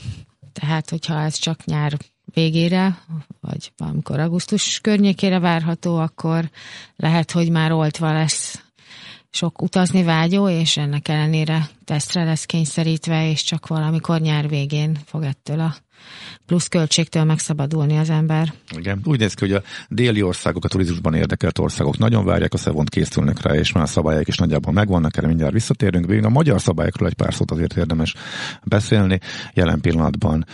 Tehát, 0.53 0.91
hogyha 0.91 1.21
ez 1.21 1.35
csak 1.37 1.65
nyár 1.65 1.93
végére, 2.25 2.99
vagy 3.41 3.73
valamikor 3.77 4.19
augusztus 4.21 4.81
környékére 4.81 5.39
várható, 5.39 5.97
akkor 5.97 6.51
lehet, 6.97 7.31
hogy 7.31 7.51
már 7.51 7.73
oltva 7.73 8.13
lesz 8.13 8.63
sok 9.31 9.63
utazni 9.63 10.03
vágyó, 10.03 10.49
és 10.49 10.77
ennek 10.77 11.09
ellenére 11.09 11.69
tesztre 11.85 12.25
lesz 12.25 12.45
kényszerítve, 12.45 13.31
és 13.31 13.43
csak 13.43 13.67
valamikor 13.67 14.21
nyár 14.21 14.49
végén 14.49 14.99
fog 15.05 15.23
ettől 15.23 15.61
a 15.61 15.75
plusz 16.47 16.69
költségtől 16.69 17.25
megszabadulni 17.25 17.97
az 17.97 18.11
ember. 18.11 18.53
Igen, 18.77 19.01
úgy 19.05 19.19
néz 19.19 19.35
ki, 19.35 19.47
hogy 19.47 19.55
a 19.55 19.63
déli 19.89 20.23
országok, 20.23 20.65
a 20.65 20.69
turizmusban 20.69 21.15
érdekelt 21.15 21.59
országok 21.59 21.99
nagyon 21.99 22.25
várják 22.25 22.55
a 22.55 22.57
szevont, 22.57 22.89
készülnek 22.89 23.43
rá, 23.43 23.55
és 23.55 23.73
már 23.73 23.89
szabályok 23.89 24.29
is 24.29 24.37
nagyjából 24.37 24.73
megvannak, 24.73 25.17
erre 25.17 25.27
mindjárt 25.27 25.53
visszatérünk. 25.53 26.07
Végül 26.07 26.25
a 26.25 26.29
magyar 26.29 26.61
szabályokról 26.61 27.09
egy 27.09 27.15
pár 27.15 27.35
szót 27.35 27.51
azért 27.51 27.77
érdemes 27.77 28.15
beszélni. 28.65 29.19
Jelen 29.55 29.81
pillanatban 29.81 30.47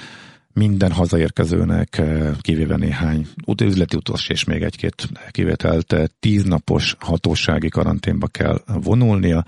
minden 0.53 0.93
hazaérkezőnek, 0.93 1.99
eh, 1.99 2.31
kivéve 2.41 2.77
néhány 2.77 3.27
üzleti 3.63 3.97
utas 3.97 4.29
és 4.29 4.45
még 4.45 4.63
egy-két 4.63 5.09
kivételt, 5.31 5.93
eh, 5.93 6.05
tíznapos 6.21 6.97
hatósági 6.99 7.69
karanténba 7.69 8.27
kell 8.27 8.63
vonulnia. 8.67 9.45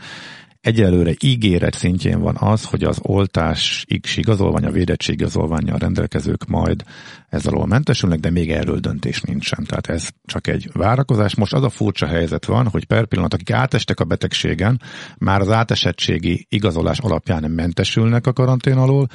Egyelőre 0.62 1.14
ígéret 1.20 1.74
szintjén 1.74 2.20
van 2.20 2.36
az, 2.38 2.64
hogy 2.64 2.84
az 2.84 2.98
oltás 3.02 3.86
X 4.00 4.16
igazolvány, 4.16 4.64
a 4.64 4.70
védettség 4.70 5.14
igazolványa 5.14 5.78
rendelkezők 5.78 6.46
majd 6.46 6.82
ez 7.28 7.46
alól 7.46 7.66
mentesülnek, 7.66 8.18
de 8.18 8.30
még 8.30 8.50
erről 8.50 8.78
döntés 8.78 9.20
nincsen. 9.20 9.64
Tehát 9.64 9.86
ez 9.86 10.08
csak 10.24 10.46
egy 10.46 10.70
várakozás. 10.72 11.34
Most 11.34 11.52
az 11.52 11.62
a 11.62 11.68
furcsa 11.68 12.06
helyzet 12.06 12.44
van, 12.44 12.68
hogy 12.68 12.86
per 12.86 13.06
pillanat, 13.06 13.34
akik 13.34 13.50
átestek 13.50 14.00
a 14.00 14.04
betegségen, 14.04 14.80
már 15.18 15.40
az 15.40 15.50
átesettségi 15.50 16.46
igazolás 16.48 16.98
alapján 16.98 17.50
mentesülnek 17.50 18.26
a 18.26 18.32
karantén 18.32 18.76
alól, 18.76 19.08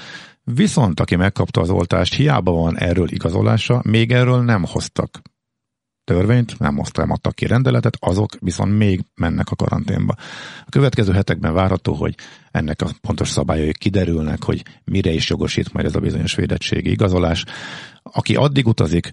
Viszont 0.54 1.00
aki 1.00 1.16
megkapta 1.16 1.62
az 1.62 1.70
oltást, 1.70 2.13
hiába 2.13 2.51
van 2.51 2.77
erről 2.77 3.12
igazolása, 3.12 3.82
még 3.86 4.12
erről 4.12 4.44
nem 4.44 4.63
hoztak 4.63 5.22
törvényt, 6.08 6.60
nem 6.60 6.78
hoztak, 6.78 7.06
nem 7.06 7.14
adtak 7.14 7.36
ki 7.36 7.46
rendeletet, 7.48 7.98
azok 8.00 8.32
viszont 8.40 8.78
még 8.78 9.02
mennek 9.16 9.50
a 9.50 9.56
karanténba. 9.56 10.16
A 10.66 10.70
következő 10.70 11.14
hetekben 11.14 11.54
várható, 11.54 11.94
hogy 11.94 12.16
ennek 12.52 12.82
a 12.82 12.90
pontos 13.02 13.30
szabályai 13.30 13.74
kiderülnek, 13.74 14.44
hogy 14.44 14.64
mire 14.84 15.12
is 15.12 15.30
jogosít 15.30 15.74
majd 15.74 15.86
ez 15.86 15.96
a 15.96 16.00
bizonyos 16.00 16.36
védettségi 16.36 16.90
igazolás. 16.90 17.46
Aki 18.04 18.36
addig 18.36 18.68
utazik, 18.68 19.10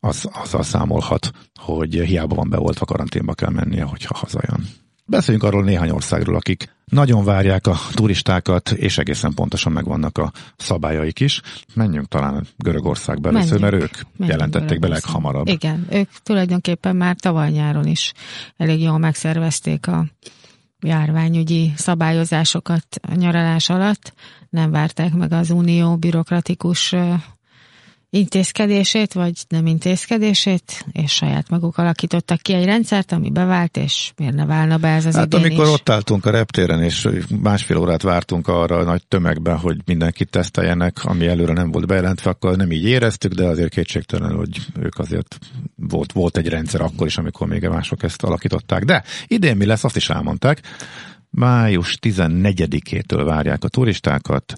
az 0.00 0.28
azzal 0.32 0.62
számolhat, 0.62 1.30
hogy 1.60 1.94
hiába 1.94 2.34
van 2.34 2.50
beoltva 2.50 2.84
karanténba 2.84 3.34
kell 3.34 3.50
mennie, 3.50 3.84
hogyha 3.84 4.16
hazajön. 4.16 4.66
Beszéljünk 5.04 5.44
arról 5.44 5.64
néhány 5.64 5.90
országról, 5.90 6.36
akik 6.36 6.76
nagyon 6.88 7.24
várják 7.24 7.66
a 7.66 7.76
turistákat, 7.92 8.70
és 8.70 8.98
egészen 8.98 9.34
pontosan 9.34 9.72
megvannak 9.72 10.18
a 10.18 10.32
szabályaik 10.56 11.20
is. 11.20 11.40
Menjünk 11.74 12.08
talán 12.08 12.46
Görögországba 12.56 13.28
először, 13.28 13.60
mert 13.60 13.74
ők 13.74 13.90
Menjünk 14.16 14.38
jelentették 14.38 14.78
be 14.78 14.88
leghamarabb. 14.88 15.48
Igen, 15.48 15.86
ők 15.90 16.08
tulajdonképpen 16.22 16.96
már 16.96 17.16
tavaly 17.16 17.50
nyáron 17.50 17.86
is 17.86 18.12
elég 18.56 18.80
jól 18.80 18.98
megszervezték 18.98 19.86
a 19.86 20.06
járványügyi 20.80 21.72
szabályozásokat 21.76 22.86
a 23.02 23.14
nyaralás 23.14 23.68
alatt. 23.70 24.12
Nem 24.50 24.70
várták 24.70 25.12
meg 25.12 25.32
az 25.32 25.50
unió 25.50 25.96
bürokratikus 25.96 26.94
intézkedését, 28.10 29.12
vagy 29.12 29.32
nem 29.48 29.66
intézkedését, 29.66 30.84
és 30.92 31.12
saját 31.12 31.48
maguk 31.48 31.78
alakítottak 31.78 32.40
ki 32.40 32.52
egy 32.52 32.64
rendszert, 32.64 33.12
ami 33.12 33.30
bevált, 33.30 33.76
és 33.76 34.12
miért 34.16 34.34
ne 34.34 34.46
válna 34.46 34.76
be 34.76 34.88
ez 34.88 35.06
az 35.06 35.14
Hát 35.14 35.26
idén 35.26 35.40
amikor 35.40 35.64
is. 35.64 35.70
ott 35.70 35.88
álltunk 35.88 36.26
a 36.26 36.30
reptéren, 36.30 36.82
és 36.82 37.08
másfél 37.42 37.76
órát 37.76 38.02
vártunk 38.02 38.48
arra 38.48 38.76
a 38.76 38.84
nagy 38.84 39.06
tömegben, 39.08 39.56
hogy 39.56 39.76
mindenkit 39.84 40.30
teszteljenek, 40.30 41.04
ami 41.04 41.26
előre 41.26 41.52
nem 41.52 41.70
volt 41.70 41.86
bejelentve, 41.86 42.30
akkor 42.30 42.56
nem 42.56 42.72
így 42.72 42.84
éreztük, 42.84 43.32
de 43.32 43.44
azért 43.44 43.70
kétségtelen, 43.70 44.36
hogy 44.36 44.58
ők 44.80 44.98
azért 44.98 45.38
volt, 45.74 46.12
volt 46.12 46.36
egy 46.36 46.48
rendszer 46.48 46.80
akkor 46.80 47.06
is, 47.06 47.18
amikor 47.18 47.46
még 47.46 47.68
mások 47.68 48.02
ezt 48.02 48.22
alakították. 48.22 48.84
De 48.84 49.02
idén 49.26 49.56
mi 49.56 49.66
lesz, 49.66 49.84
azt 49.84 49.96
is 49.96 50.10
elmondták. 50.10 50.60
Május 51.30 51.98
14-től 52.02 53.22
várják 53.24 53.64
a 53.64 53.68
turistákat, 53.68 54.54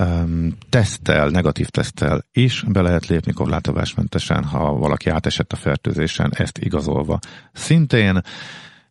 um, 0.00 0.56
tesztel, 0.68 1.28
negatív 1.28 1.68
tesztel 1.68 2.24
is 2.32 2.64
be 2.68 2.80
lehet 2.80 3.06
lépni 3.06 3.32
korlátozásmentesen, 3.32 4.44
ha 4.44 4.72
valaki 4.72 5.10
átesett 5.10 5.52
a 5.52 5.56
fertőzésen, 5.56 6.32
ezt 6.34 6.58
igazolva. 6.58 7.18
Szintén 7.52 8.20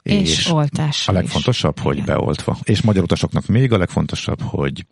és, 0.01 0.38
és 0.38 0.51
oltás. 0.51 1.07
A 1.07 1.12
legfontosabb, 1.12 1.75
is. 1.77 1.83
hogy 1.83 1.97
Igen. 1.97 2.05
beoltva. 2.05 2.57
És 2.63 2.81
magyar 2.81 3.03
utasoknak 3.03 3.45
még 3.45 3.71
a 3.71 3.77
legfontosabb, 3.77 4.41
hogy 4.41 4.85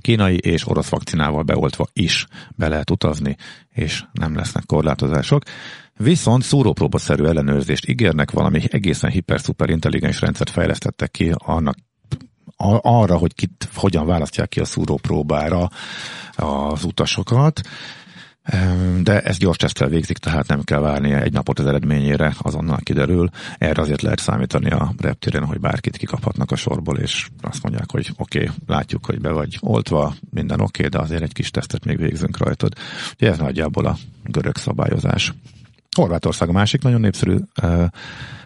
kínai 0.00 0.36
és 0.36 0.68
orosz 0.68 0.88
vakcinával 0.88 1.42
beoltva 1.42 1.88
is 1.92 2.26
be 2.56 2.68
lehet 2.68 2.90
utazni, 2.90 3.36
és 3.70 4.04
nem 4.12 4.36
lesznek 4.36 4.64
korlátozások. 4.66 5.42
Viszont 5.96 6.42
szúrópróbaszerű 6.42 7.24
ellenőrzést 7.24 7.88
ígérnek, 7.88 8.30
valami 8.30 8.60
egészen 8.70 9.10
hiper-szuper 9.10 9.70
intelligens 9.70 10.20
rendszert 10.20 10.50
fejlesztettek 10.50 11.10
ki 11.10 11.32
annak 11.34 11.76
arra, 12.82 13.16
hogy 13.16 13.34
kit 13.34 13.68
hogyan 13.74 14.06
választják 14.06 14.48
ki 14.48 14.60
a 14.60 14.64
szúrópróbára 14.64 15.68
az 16.36 16.84
utasokat, 16.84 17.60
de 19.02 19.20
ezt 19.20 19.38
gyors 19.38 19.56
tesztel 19.56 19.88
végzik, 19.88 20.18
tehát 20.18 20.46
nem 20.46 20.62
kell 20.62 20.80
várni 20.80 21.12
egy 21.12 21.32
napot 21.32 21.58
az 21.58 21.66
eredményére, 21.66 22.34
azonnal 22.38 22.78
kiderül. 22.82 23.28
Erre 23.58 23.82
azért 23.82 24.02
lehet 24.02 24.18
számítani 24.18 24.70
a 24.70 24.92
reptéren, 24.98 25.44
hogy 25.44 25.60
bárkit 25.60 25.96
kikaphatnak 25.96 26.50
a 26.50 26.56
sorból, 26.56 26.98
és 26.98 27.28
azt 27.40 27.62
mondják, 27.62 27.90
hogy 27.90 28.12
oké, 28.16 28.38
okay, 28.38 28.54
látjuk, 28.66 29.06
hogy 29.06 29.20
be 29.20 29.30
vagy 29.30 29.58
oltva, 29.60 30.14
minden 30.30 30.60
oké, 30.60 30.86
okay, 30.86 30.88
de 30.88 30.98
azért 30.98 31.22
egy 31.22 31.32
kis 31.32 31.50
tesztet 31.50 31.84
még 31.84 31.96
végzünk 31.96 32.38
rajtad. 32.38 32.72
Ugye 33.14 33.30
ez 33.30 33.38
nagyjából 33.38 33.86
a 33.86 33.96
görög 34.24 34.56
szabályozás. 34.56 35.34
Horvátország 35.96 36.48
a 36.48 36.52
másik 36.52 36.82
nagyon 36.82 37.00
népszerű 37.00 37.36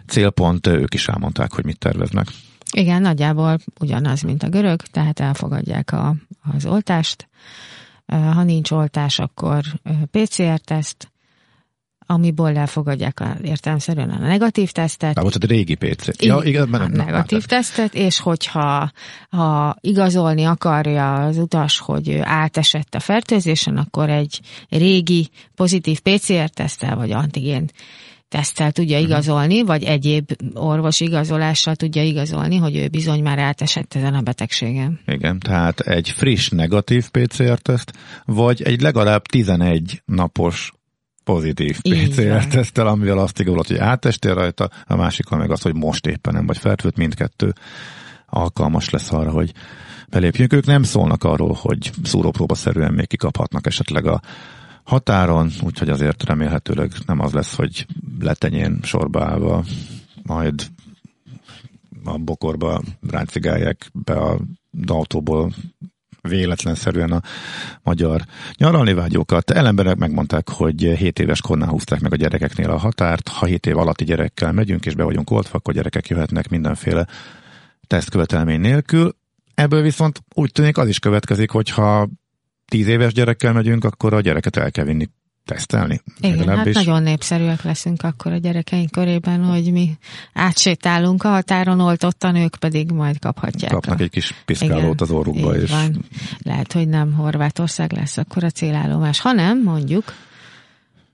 célpont, 0.07 0.67
ők 0.67 0.93
is 0.93 1.07
elmondták, 1.07 1.53
hogy 1.53 1.65
mit 1.65 1.77
terveznek. 1.79 2.27
Igen, 2.73 3.01
nagyjából 3.01 3.57
ugyanaz, 3.79 4.21
mint 4.21 4.43
a 4.43 4.49
görög, 4.49 4.81
tehát 4.81 5.19
elfogadják 5.19 5.91
a, 5.91 6.15
az 6.55 6.65
oltást. 6.65 7.27
Ha 8.05 8.43
nincs 8.43 8.71
oltás, 8.71 9.19
akkor 9.19 9.63
PCR-teszt. 10.11 11.11
amiból 12.05 12.57
elfogadják 12.57 13.19
a, 13.19 13.37
értelmszerűen 13.43 14.09
a 14.09 14.17
negatív 14.17 14.71
tesztet. 14.71 15.13
Tehát 15.13 15.35
a 15.35 15.45
régi 15.47 15.75
PC. 15.75 16.23
Ja, 16.23 16.41
igen, 16.43 16.73
a 16.73 16.87
negatív 16.87 17.39
na, 17.39 17.45
tesztet, 17.45 17.93
és 17.93 18.19
hogyha 18.19 18.91
ha 19.29 19.75
igazolni 19.79 20.43
akarja 20.43 21.13
az 21.13 21.37
utas, 21.37 21.79
hogy 21.79 22.17
átesett 22.21 22.95
a 22.95 22.99
fertőzésen, 22.99 23.77
akkor 23.77 24.09
egy 24.09 24.39
régi 24.69 25.29
pozitív 25.55 25.99
PCR-tesztel 25.99 26.95
vagy 26.95 27.11
antigén 27.11 27.69
tesztel 28.33 28.71
tudja 28.71 28.97
mhm. 28.97 29.05
igazolni, 29.05 29.63
vagy 29.63 29.83
egyéb 29.83 30.31
orvos 30.53 30.99
igazolással 30.99 31.75
tudja 31.75 32.03
igazolni, 32.03 32.57
hogy 32.57 32.75
ő 32.75 32.87
bizony 32.87 33.21
már 33.23 33.39
átesett 33.39 33.93
ezen 33.93 34.13
a 34.13 34.21
betegségen. 34.21 34.99
Igen, 35.05 35.39
tehát 35.39 35.79
egy 35.79 36.09
friss 36.09 36.49
negatív 36.49 37.09
PCR-teszt, 37.09 37.93
vagy 38.25 38.61
egy 38.61 38.81
legalább 38.81 39.25
11 39.25 40.01
napos 40.05 40.73
pozitív 41.23 41.79
PCR-tesztel, 41.81 42.87
amivel 42.87 43.17
azt 43.17 43.39
igazolod, 43.39 43.67
hogy 43.67 43.77
átestél 43.77 44.33
rajta, 44.33 44.69
a 44.85 44.95
másikon 44.95 45.39
meg 45.39 45.51
az, 45.51 45.61
hogy 45.61 45.75
most 45.75 46.07
éppen 46.07 46.33
nem 46.33 46.45
vagy 46.45 46.57
fertőt, 46.57 46.97
mindkettő 46.97 47.53
alkalmas 48.25 48.89
lesz 48.89 49.11
arra, 49.11 49.31
hogy 49.31 49.51
belépjünk. 50.09 50.53
Ők 50.53 50.65
nem 50.65 50.83
szólnak 50.83 51.23
arról, 51.23 51.57
hogy 51.61 51.91
szúrópróba 52.03 52.55
szerűen 52.55 52.93
még 52.93 53.07
kikaphatnak 53.07 53.67
esetleg 53.67 54.05
a 54.05 54.21
határon, 54.83 55.51
úgyhogy 55.61 55.89
azért 55.89 56.23
remélhetőleg 56.23 56.91
nem 57.05 57.19
az 57.19 57.33
lesz, 57.33 57.55
hogy 57.55 57.85
letenyén 58.19 58.79
sorba 58.83 59.23
állva, 59.23 59.63
majd 60.23 60.67
a 62.03 62.17
bokorba 62.17 62.81
ráncigálják 63.09 63.89
be 63.93 64.13
a 64.13 64.39
autóból 64.85 65.53
véletlenszerűen 66.21 67.11
a 67.11 67.21
magyar 67.83 68.21
nyaralni 68.57 68.93
vágyókat. 68.93 69.51
Ellenberek 69.51 69.97
megmondták, 69.97 70.49
hogy 70.49 70.81
7 70.81 71.19
éves 71.19 71.41
kornál 71.41 71.69
húzták 71.69 71.99
meg 71.99 72.13
a 72.13 72.15
gyerekeknél 72.15 72.69
a 72.69 72.77
határt. 72.77 73.27
Ha 73.27 73.45
7 73.45 73.65
év 73.65 73.77
alatti 73.77 74.03
gyerekkel 74.03 74.51
megyünk, 74.51 74.85
és 74.85 74.95
be 74.95 75.03
vagyunk 75.03 75.31
oltva, 75.31 75.57
akkor 75.57 75.73
gyerekek 75.73 76.07
jöhetnek 76.07 76.49
mindenféle 76.49 77.07
tesztkövetelmény 77.87 78.59
nélkül. 78.59 79.15
Ebből 79.53 79.81
viszont 79.81 80.23
úgy 80.33 80.51
tűnik 80.51 80.77
az 80.77 80.87
is 80.87 80.99
következik, 80.99 81.51
hogyha 81.51 82.07
tíz 82.65 82.87
éves 82.87 83.13
gyerekkel 83.13 83.53
megyünk, 83.53 83.83
akkor 83.83 84.13
a 84.13 84.21
gyereket 84.21 84.57
el 84.57 84.71
kell 84.71 84.85
vinni 84.85 85.09
tesztelni. 85.45 86.01
Igen, 86.19 86.47
hát 86.47 86.65
is. 86.65 86.75
nagyon 86.75 87.03
népszerűek 87.03 87.61
leszünk 87.61 88.03
akkor 88.03 88.31
a 88.31 88.37
gyerekeink 88.37 88.91
körében, 88.91 89.43
hogy 89.43 89.71
mi 89.71 89.97
átsétálunk 90.33 91.23
a 91.23 91.29
határon 91.29 91.79
oltottan, 91.79 92.35
ők 92.35 92.55
pedig 92.55 92.91
majd 92.91 93.19
kaphatják. 93.19 93.71
Kapnak 93.71 93.99
a... 93.99 94.03
egy 94.03 94.09
kis 94.09 94.33
piszkálót 94.45 94.77
Igen, 94.77 94.95
az 94.97 95.11
orrukba. 95.11 95.55
És... 95.55 95.69
Van. 95.69 96.05
Lehet, 96.37 96.73
hogy 96.73 96.87
nem 96.87 97.13
Horvátország 97.13 97.91
lesz 97.91 98.17
akkor 98.17 98.43
a 98.43 98.49
célállomás, 98.49 99.19
hanem 99.19 99.61
mondjuk 99.63 100.13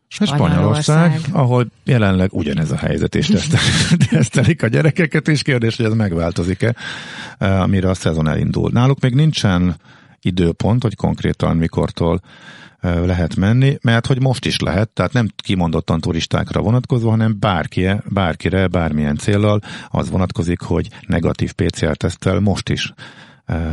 Spanyolország, 0.08 0.48
Spanyolország, 0.48 1.20
ahol 1.32 1.68
jelenleg 1.84 2.34
ugyanez 2.34 2.72
a 2.72 2.78
helyzet, 2.78 3.16
és 3.16 3.28
tesztelik 4.10 4.64
a 4.64 4.68
gyerekeket, 4.68 5.28
és 5.28 5.42
kérdés, 5.42 5.76
hogy 5.76 5.86
ez 5.86 5.94
megváltozik-e, 5.94 6.76
eh, 7.38 7.62
amire 7.62 7.90
a 7.90 7.94
szezon 7.94 8.28
elindul. 8.28 8.70
Náluk 8.74 9.00
még 9.00 9.14
nincsen 9.14 9.76
időpont, 10.22 10.84
hogy 10.84 10.96
konkrétan 10.96 11.58
mikortól 11.58 12.22
lehet 12.82 13.36
menni, 13.36 13.78
mert 13.82 14.06
hogy 14.06 14.22
most 14.22 14.46
is 14.46 14.60
lehet, 14.60 14.90
tehát 14.90 15.14
nem 15.14 15.28
kimondottan 15.36 16.00
turistákra 16.00 16.62
vonatkozva, 16.62 17.10
hanem 17.10 17.40
bárkire, 17.40 18.04
bárkire, 18.06 18.68
bármilyen 18.68 19.16
célral 19.16 19.62
az 19.88 20.10
vonatkozik, 20.10 20.62
hogy 20.62 20.88
negatív 21.08 21.52
PCR-tesztel 21.52 22.40
most 22.40 22.70
is 22.70 22.94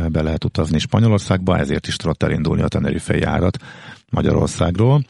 be 0.07 0.21
lehet 0.21 0.43
utazni 0.43 0.79
Spanyolországba, 0.79 1.57
ezért 1.57 1.87
is 1.87 1.95
tudott 1.95 2.23
elindulni 2.23 2.61
a 2.61 2.67
Tenerife 2.67 3.17
járat 3.17 3.57
Magyarországról 4.09 5.05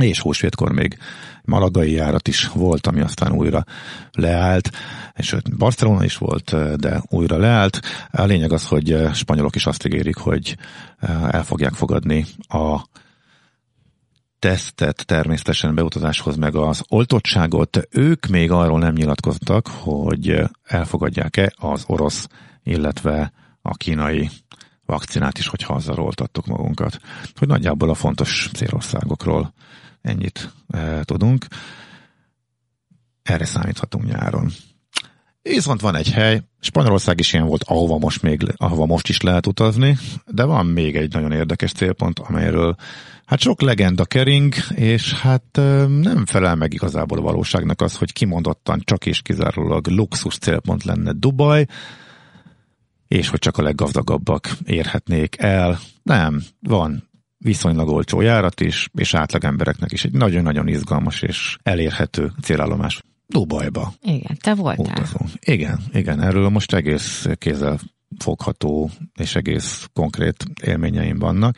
és 0.00 0.20
húsvétkor 0.20 0.72
még 0.72 0.98
malagai 1.44 1.92
járat 1.92 2.28
is 2.28 2.48
volt, 2.48 2.86
ami 2.86 3.00
aztán 3.00 3.32
újra 3.32 3.64
leállt, 4.12 4.70
és 5.14 5.36
Barcelona 5.56 6.04
is 6.04 6.16
volt, 6.16 6.76
de 6.76 7.02
újra 7.08 7.36
leállt. 7.36 7.80
A 8.10 8.22
lényeg 8.22 8.52
az, 8.52 8.66
hogy 8.66 9.08
spanyolok 9.12 9.54
is 9.54 9.66
azt 9.66 9.86
ígérik, 9.86 10.16
hogy 10.16 10.56
el 11.30 11.44
fogják 11.44 11.72
fogadni 11.72 12.26
a 12.48 12.80
tesztet 14.38 15.06
természetesen 15.06 15.74
beutazáshoz, 15.74 16.36
meg 16.36 16.54
az 16.54 16.84
oltottságot. 16.88 17.88
Ők 17.90 18.26
még 18.26 18.50
arról 18.50 18.78
nem 18.78 18.94
nyilatkoztak, 18.94 19.66
hogy 19.66 20.42
elfogadják-e 20.62 21.52
az 21.56 21.84
orosz, 21.86 22.28
illetve 22.62 23.32
a 23.62 23.74
kínai 23.74 24.30
vakcinát 24.86 25.38
is, 25.38 25.46
hogy 25.46 25.64
azzal 25.68 25.98
oltattuk 25.98 26.46
magunkat. 26.46 26.98
Hogy 27.34 27.48
nagyjából 27.48 27.90
a 27.90 27.94
fontos 27.94 28.50
célországokról 28.54 29.52
ennyit 30.02 30.52
e, 30.68 31.04
tudunk. 31.04 31.46
Erre 33.22 33.44
számíthatunk 33.44 34.04
nyáron. 34.04 34.52
Viszont 35.42 35.80
van 35.80 35.96
egy 35.96 36.10
hely, 36.10 36.42
Spanyolország 36.60 37.18
is 37.18 37.32
ilyen 37.32 37.46
volt, 37.46 37.62
ahova 37.62 37.98
most, 37.98 38.22
még, 38.22 38.42
ahova 38.56 38.86
most 38.86 39.08
is 39.08 39.20
lehet 39.20 39.46
utazni, 39.46 39.98
de 40.26 40.44
van 40.44 40.66
még 40.66 40.96
egy 40.96 41.12
nagyon 41.12 41.32
érdekes 41.32 41.72
célpont, 41.72 42.18
amelyről 42.18 42.74
hát 43.24 43.40
sok 43.40 43.60
legenda 43.60 44.04
kering, 44.04 44.54
és 44.74 45.12
hát 45.12 45.44
nem 45.88 46.26
felel 46.26 46.54
meg 46.54 46.74
igazából 46.74 47.18
a 47.18 47.22
valóságnak 47.22 47.80
az, 47.80 47.96
hogy 47.96 48.12
kimondottan 48.12 48.80
csak 48.84 49.06
és 49.06 49.22
kizárólag 49.22 49.86
luxus 49.86 50.38
célpont 50.38 50.84
lenne 50.84 51.12
Dubaj, 51.12 51.66
és 53.08 53.28
hogy 53.28 53.38
csak 53.38 53.58
a 53.58 53.62
leggazdagabbak 53.62 54.50
érhetnék 54.64 55.36
el. 55.38 55.78
Nem, 56.02 56.42
van 56.60 57.10
viszonylag 57.42 57.88
olcsó 57.88 58.20
járat 58.20 58.60
is, 58.60 58.88
és 58.94 59.14
átlag 59.14 59.44
embereknek 59.44 59.92
is 59.92 60.04
egy 60.04 60.12
nagyon-nagyon 60.12 60.68
izgalmas 60.68 61.22
és 61.22 61.56
elérhető 61.62 62.32
célállomás. 62.42 63.02
Dubajba. 63.26 63.92
Igen, 64.02 64.36
te 64.40 64.54
voltál. 64.54 64.96
Utazunk. 64.98 65.30
Igen, 65.40 65.80
igen, 65.92 66.20
erről 66.20 66.48
most 66.48 66.74
egész 66.74 67.26
kézzel 67.38 67.78
fogható 68.18 68.90
és 69.14 69.34
egész 69.34 69.88
konkrét 69.92 70.44
élményeim 70.62 71.18
vannak. 71.18 71.56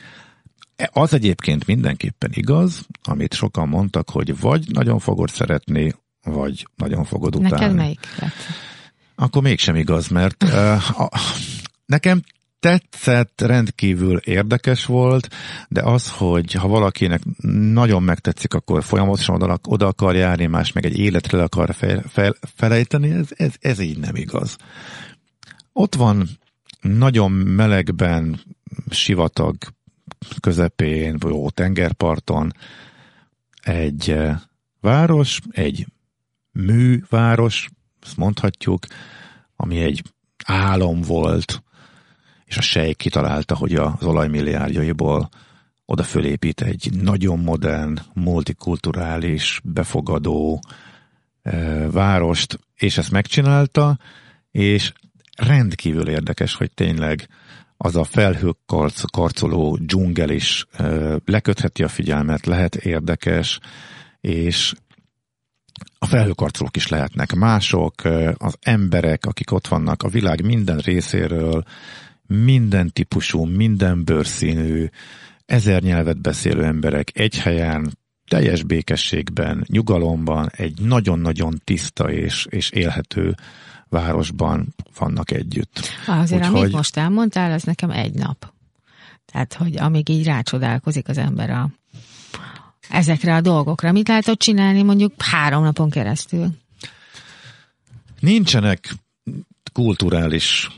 Az 0.92 1.14
egyébként 1.14 1.66
mindenképpen 1.66 2.30
igaz, 2.34 2.86
amit 3.02 3.34
sokan 3.34 3.68
mondtak, 3.68 4.10
hogy 4.10 4.40
vagy 4.40 4.64
nagyon 4.72 4.98
fogod 4.98 5.28
szeretni, 5.28 5.94
vagy 6.22 6.66
nagyon 6.76 7.04
fogod 7.04 7.36
utálni. 7.36 7.54
Neked 7.56 7.74
melyik 7.74 8.06
lett? 8.20 8.32
Akkor 9.14 9.42
mégsem 9.42 9.76
igaz, 9.76 10.08
mert 10.08 10.42
uh, 10.42 11.00
a, 11.00 11.08
nekem 11.86 12.22
tetszett, 12.64 13.40
rendkívül 13.40 14.16
érdekes 14.16 14.84
volt, 14.84 15.28
de 15.68 15.82
az, 15.82 16.10
hogy 16.10 16.52
ha 16.52 16.68
valakinek 16.68 17.22
nagyon 17.72 18.02
megtetszik, 18.02 18.54
akkor 18.54 18.84
folyamatosan 18.84 19.42
oda, 19.42 19.58
oda 19.62 19.86
akar 19.86 20.14
járni, 20.16 20.46
más 20.46 20.72
meg 20.72 20.84
egy 20.84 20.98
életre 20.98 21.42
akar 21.42 21.74
fel, 21.74 22.02
fel, 22.08 22.34
felejteni, 22.54 23.10
ez, 23.10 23.28
ez, 23.30 23.54
ez 23.60 23.78
így 23.78 23.98
nem 23.98 24.16
igaz. 24.16 24.56
Ott 25.72 25.94
van 25.94 26.28
nagyon 26.80 27.32
melegben, 27.32 28.40
sivatag 28.90 29.56
közepén, 30.40 31.16
vagy 31.18 31.30
jó 31.30 31.50
tengerparton 31.50 32.52
egy 33.62 34.10
eh, 34.10 34.38
város, 34.80 35.40
egy 35.50 35.86
műváros, 36.52 37.68
azt 38.02 38.16
mondhatjuk, 38.16 38.86
ami 39.56 39.80
egy 39.80 40.02
álom 40.44 41.00
volt, 41.00 41.62
és 42.44 42.56
a 42.56 42.62
sej 42.62 42.92
kitalálta, 42.92 43.56
hogy 43.56 43.74
az 43.74 44.04
olajmilliárdjaiból 44.04 45.28
oda 45.86 46.02
fölépít 46.02 46.60
egy 46.60 46.90
nagyon 47.02 47.38
modern, 47.38 47.98
multikulturális, 48.12 49.60
befogadó 49.64 50.62
e, 51.42 51.90
várost, 51.90 52.58
és 52.74 52.98
ezt 52.98 53.10
megcsinálta, 53.10 53.98
és 54.50 54.92
rendkívül 55.36 56.08
érdekes, 56.08 56.54
hogy 56.54 56.70
tényleg 56.74 57.28
az 57.76 57.96
a 57.96 58.04
felhőkarcoló 58.04 59.76
dzsungel 59.76 60.30
is 60.30 60.66
e, 60.72 60.84
lekötheti 61.24 61.82
a 61.82 61.88
figyelmet, 61.88 62.46
lehet 62.46 62.74
érdekes, 62.74 63.58
és 64.20 64.74
a 65.98 66.06
felhőkarcolók 66.06 66.76
is 66.76 66.88
lehetnek 66.88 67.34
mások, 67.34 68.04
e, 68.04 68.34
az 68.38 68.56
emberek, 68.60 69.26
akik 69.26 69.52
ott 69.52 69.66
vannak 69.66 70.02
a 70.02 70.08
világ 70.08 70.44
minden 70.44 70.78
részéről, 70.78 71.64
minden 72.26 72.90
típusú, 72.92 73.44
minden 73.44 74.04
bőrszínű, 74.04 74.88
ezer 75.46 75.82
nyelvet 75.82 76.20
beszélő 76.20 76.64
emberek 76.64 77.18
egy 77.18 77.38
helyen, 77.38 77.98
teljes 78.28 78.62
békességben, 78.62 79.64
nyugalomban, 79.66 80.50
egy 80.52 80.80
nagyon-nagyon 80.80 81.60
tiszta 81.64 82.10
és, 82.10 82.46
és 82.50 82.70
élhető 82.70 83.34
városban 83.88 84.74
vannak 84.98 85.30
együtt. 85.30 85.80
Azért, 86.06 86.42
Úgyhogy... 86.42 86.60
amit 86.60 86.72
most 86.72 86.96
elmondtál, 86.96 87.52
az 87.52 87.62
nekem 87.62 87.90
egy 87.90 88.14
nap. 88.14 88.52
Tehát, 89.24 89.54
hogy 89.54 89.78
amíg 89.78 90.08
így 90.08 90.24
rácsodálkozik 90.24 91.08
az 91.08 91.18
ember 91.18 91.50
a, 91.50 91.70
ezekre 92.88 93.34
a 93.34 93.40
dolgokra. 93.40 93.92
Mit 93.92 94.08
lehet 94.08 94.28
ott 94.28 94.38
csinálni 94.38 94.82
mondjuk 94.82 95.22
három 95.22 95.62
napon 95.62 95.90
keresztül? 95.90 96.48
Nincsenek 98.20 98.94
kulturális 99.72 100.70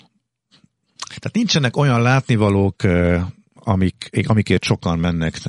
tehát 1.19 1.37
nincsenek 1.37 1.77
olyan 1.77 2.03
látnivalók 2.03 2.83
amik, 3.69 4.11
amikért 4.27 4.65
sokan 4.65 4.99
mennek, 4.99 5.41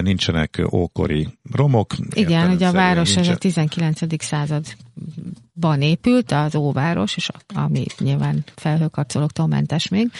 nincsenek 0.00 0.62
ókori 0.72 1.28
romok. 1.52 1.94
Igen, 2.12 2.50
ugye 2.50 2.66
a 2.66 2.72
város 2.72 3.14
nincsen... 3.14 3.32
ez 3.32 3.36
a 3.36 3.38
19. 3.38 4.24
században 4.24 5.80
épült, 5.80 6.32
az 6.32 6.54
óváros, 6.54 7.16
és 7.16 7.30
ami 7.54 7.84
nyilván 7.98 8.44
felhőkarcolóktól 8.54 9.46
mentes 9.46 9.88
még. 9.88 10.10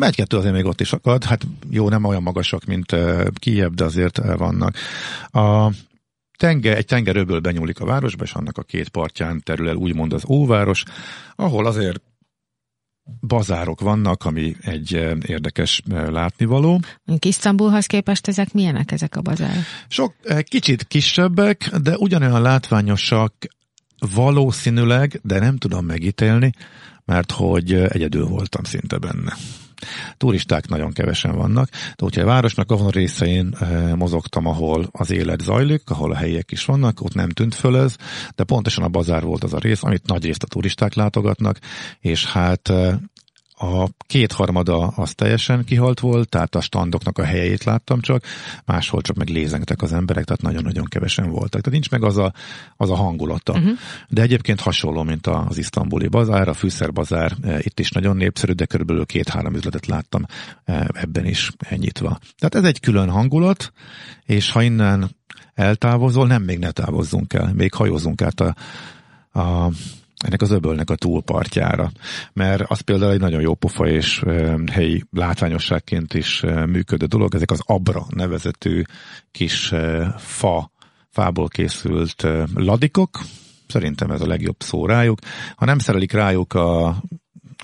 Egy-kettő 0.00 0.36
azért 0.36 0.54
még 0.54 0.64
ott 0.64 0.80
is 0.80 0.92
akad, 0.92 1.24
hát 1.24 1.46
jó, 1.70 1.88
nem 1.88 2.04
olyan 2.04 2.22
magasak, 2.22 2.64
mint 2.64 2.96
Kiev, 3.34 3.70
de 3.70 3.84
azért 3.84 4.36
vannak. 4.36 4.76
A 5.30 5.70
tenger, 6.38 6.76
egy 6.76 6.86
tengerőből 6.86 7.40
benyúlik 7.40 7.80
a 7.80 7.84
városba, 7.84 8.24
és 8.24 8.32
annak 8.32 8.58
a 8.58 8.62
két 8.62 8.88
partján 8.88 9.40
terül 9.44 9.68
el 9.68 9.76
úgymond 9.76 10.12
az 10.12 10.24
óváros, 10.28 10.82
ahol 11.36 11.66
azért 11.66 12.00
bazárok 13.20 13.80
vannak, 13.80 14.24
ami 14.24 14.56
egy 14.60 14.94
eh, 14.94 15.16
érdekes 15.26 15.82
eh, 15.90 16.08
látnivaló. 16.08 16.80
Isztambulhoz 17.18 17.86
képest 17.86 18.28
ezek 18.28 18.52
milyenek 18.52 18.92
ezek 18.92 19.16
a 19.16 19.20
bazárok? 19.20 19.62
Sok, 19.88 20.14
eh, 20.22 20.40
kicsit 20.42 20.84
kisebbek, 20.84 21.76
de 21.76 21.96
ugyanolyan 21.96 22.42
látványosak 22.42 23.34
valószínűleg, 24.14 25.20
de 25.22 25.38
nem 25.38 25.56
tudom 25.56 25.86
megítélni, 25.86 26.52
mert 27.04 27.30
hogy 27.30 27.72
egyedül 27.72 28.26
voltam 28.26 28.64
szinte 28.64 28.98
benne. 28.98 29.36
Turisták 30.16 30.68
nagyon 30.68 30.92
kevesen 30.92 31.36
vannak, 31.36 31.68
de 31.70 32.04
hogyha 32.04 32.22
a 32.22 32.26
városnak 32.26 32.70
azon 32.70 32.90
részein 32.90 33.54
e, 33.60 33.94
mozogtam, 33.94 34.46
ahol 34.46 34.88
az 34.92 35.10
élet 35.10 35.40
zajlik, 35.40 35.90
ahol 35.90 36.12
a 36.12 36.16
helyiek 36.16 36.50
is 36.50 36.64
vannak, 36.64 37.00
ott 37.00 37.14
nem 37.14 37.28
tűnt 37.28 37.54
föl 37.54 37.76
ez, 37.76 37.96
de 38.34 38.44
pontosan 38.44 38.84
a 38.84 38.88
bazár 38.88 39.22
volt 39.22 39.44
az 39.44 39.52
a 39.52 39.58
rész, 39.58 39.82
amit 39.82 40.06
nagy 40.06 40.24
részt 40.24 40.42
a 40.42 40.46
turisták 40.46 40.94
látogatnak, 40.94 41.58
és 42.00 42.26
hát 42.26 42.68
e, 42.68 42.98
a 43.62 43.88
kétharmada 44.06 44.86
az 44.86 45.14
teljesen 45.14 45.64
kihalt 45.64 46.00
volt, 46.00 46.28
tehát 46.28 46.54
a 46.54 46.60
standoknak 46.60 47.18
a 47.18 47.24
helyeit 47.24 47.64
láttam 47.64 48.00
csak, 48.00 48.24
máshol 48.64 49.00
csak 49.00 49.16
meg 49.16 49.28
lézengtek 49.28 49.82
az 49.82 49.92
emberek, 49.92 50.24
tehát 50.24 50.42
nagyon-nagyon 50.42 50.84
kevesen 50.84 51.30
voltak. 51.30 51.60
Tehát 51.60 51.70
nincs 51.70 51.90
meg 51.90 52.04
az 52.04 52.16
a, 52.16 52.32
az 52.76 52.90
a 52.90 52.94
hangulata. 52.94 53.52
Uh-huh. 53.52 53.78
De 54.08 54.22
egyébként 54.22 54.60
hasonló, 54.60 55.02
mint 55.02 55.26
az 55.26 55.58
isztambuli 55.58 56.08
bazár, 56.08 56.48
a 56.48 56.54
fűszerbazár 56.54 57.32
e, 57.42 57.58
itt 57.58 57.80
is 57.80 57.90
nagyon 57.90 58.16
népszerű, 58.16 58.52
de 58.52 58.66
körülbelül 58.66 59.06
két-három 59.06 59.54
üzletet 59.54 59.86
láttam 59.86 60.24
e, 60.64 60.88
ebben 60.92 61.26
is 61.26 61.52
nyitva. 61.76 62.18
Tehát 62.38 62.54
ez 62.54 62.64
egy 62.64 62.80
külön 62.80 63.10
hangulat, 63.10 63.72
és 64.24 64.50
ha 64.50 64.62
innen 64.62 65.10
eltávozol, 65.54 66.26
nem 66.26 66.42
még 66.42 66.58
ne 66.58 66.70
távozzunk 66.70 67.32
el, 67.32 67.52
még 67.54 67.74
hajózunk 67.74 68.22
át 68.22 68.40
a, 68.40 68.54
a 69.40 69.70
ennek 70.22 70.42
az 70.42 70.50
öbölnek 70.50 70.90
a 70.90 70.94
túlpartjára. 70.94 71.90
Mert 72.32 72.62
az 72.66 72.80
például 72.80 73.12
egy 73.12 73.20
nagyon 73.20 73.40
jó 73.40 73.54
pofa 73.54 73.86
és 73.88 74.22
helyi 74.72 75.04
látványosságként 75.10 76.14
is 76.14 76.40
működő 76.66 77.06
dolog. 77.06 77.34
Ezek 77.34 77.50
az 77.50 77.60
abra 77.64 78.06
nevezetű 78.08 78.82
kis 79.30 79.72
fa, 80.16 80.70
fából 81.08 81.48
készült 81.48 82.26
ladikok, 82.54 83.20
szerintem 83.66 84.10
ez 84.10 84.20
a 84.20 84.26
legjobb 84.26 84.56
szó 84.58 84.86
rájuk. 84.86 85.18
Ha 85.56 85.64
nem 85.64 85.78
szerelik 85.78 86.12
rájuk 86.12 86.54
a 86.54 86.96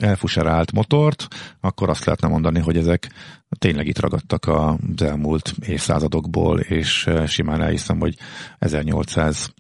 elfuserált 0.00 0.72
motort, 0.72 1.28
akkor 1.60 1.88
azt 1.88 2.04
lehetne 2.04 2.28
mondani, 2.28 2.60
hogy 2.60 2.76
ezek 2.76 3.10
tényleg 3.58 3.86
itt 3.86 4.00
ragadtak 4.00 4.46
az 4.46 5.02
elmúlt 5.02 5.54
évszázadokból, 5.66 6.60
és 6.60 7.08
simán 7.26 7.62
elhiszem, 7.62 7.98
hogy 7.98 8.16
1800 8.58 9.52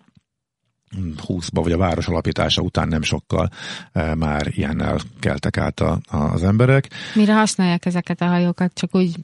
20-ba, 0.96 1.60
vagy 1.62 1.72
a 1.72 1.76
város 1.76 2.06
alapítása 2.06 2.62
után 2.62 2.88
nem 2.88 3.02
sokkal 3.02 3.50
e, 3.92 4.14
már 4.14 4.46
ilyennel 4.50 4.98
keltek 5.20 5.56
át 5.56 5.80
a, 5.80 6.00
az 6.06 6.42
emberek. 6.42 6.88
Mire 7.14 7.34
használják 7.34 7.86
ezeket 7.86 8.20
a 8.20 8.26
hajókat? 8.26 8.72
Csak 8.74 8.94
úgy 8.94 9.14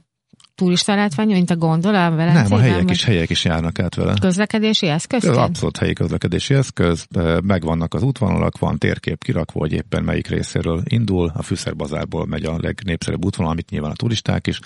turista 0.55 0.95
látvány, 0.95 1.27
mint 1.27 1.49
a 1.49 1.55
gondola 1.55 2.05
a 2.05 2.09
Nem, 2.09 2.53
a 2.53 2.59
helyek 2.59 2.89
is, 2.89 3.03
helyek 3.03 3.29
is 3.29 3.43
járnak 3.45 3.79
át 3.79 3.95
vele. 3.95 4.13
Közlekedési 4.21 4.87
eszköz? 4.87 5.25
Abszolút 5.25 5.77
helyi 5.77 5.93
közlekedési 5.93 6.53
eszköz, 6.53 7.07
megvannak 7.43 7.93
az 7.93 8.03
útvonalak, 8.03 8.59
van 8.59 8.77
térkép 8.77 9.23
kirakva, 9.23 9.59
hogy 9.59 9.71
éppen 9.71 10.03
melyik 10.03 10.27
részéről 10.27 10.81
indul, 10.83 11.31
a 11.35 11.41
Fűszerbazárból 11.41 12.25
megy 12.25 12.43
a 12.43 12.57
legnépszerűbb 12.61 13.25
útvonal, 13.25 13.51
amit 13.51 13.69
nyilván 13.69 13.91
a 13.91 13.95
turisták 13.95 14.47
is 14.47 14.59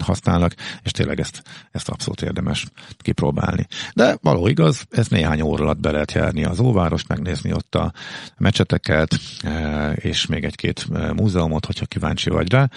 használnak, 0.00 0.54
és 0.82 0.90
tényleg 0.90 1.20
ezt, 1.20 1.42
ezt 1.70 1.88
abszolút 1.88 2.22
érdemes 2.22 2.66
kipróbálni. 2.96 3.66
De 3.94 4.18
való 4.22 4.46
igaz, 4.46 4.86
ez 4.90 5.08
néhány 5.08 5.40
óra 5.40 5.62
alatt 5.62 5.80
be 5.80 5.90
lehet 5.90 6.12
járni 6.12 6.44
az 6.44 6.60
óvárost, 6.60 7.08
megnézni 7.08 7.52
ott 7.52 7.74
a 7.74 7.92
mecseteket, 8.38 9.14
és 9.94 10.26
még 10.26 10.44
egy-két 10.44 10.86
múzeumot, 11.16 11.66
hogyha 11.66 11.86
kíváncsi 11.86 12.30
vagy 12.30 12.52
rá, 12.52 12.68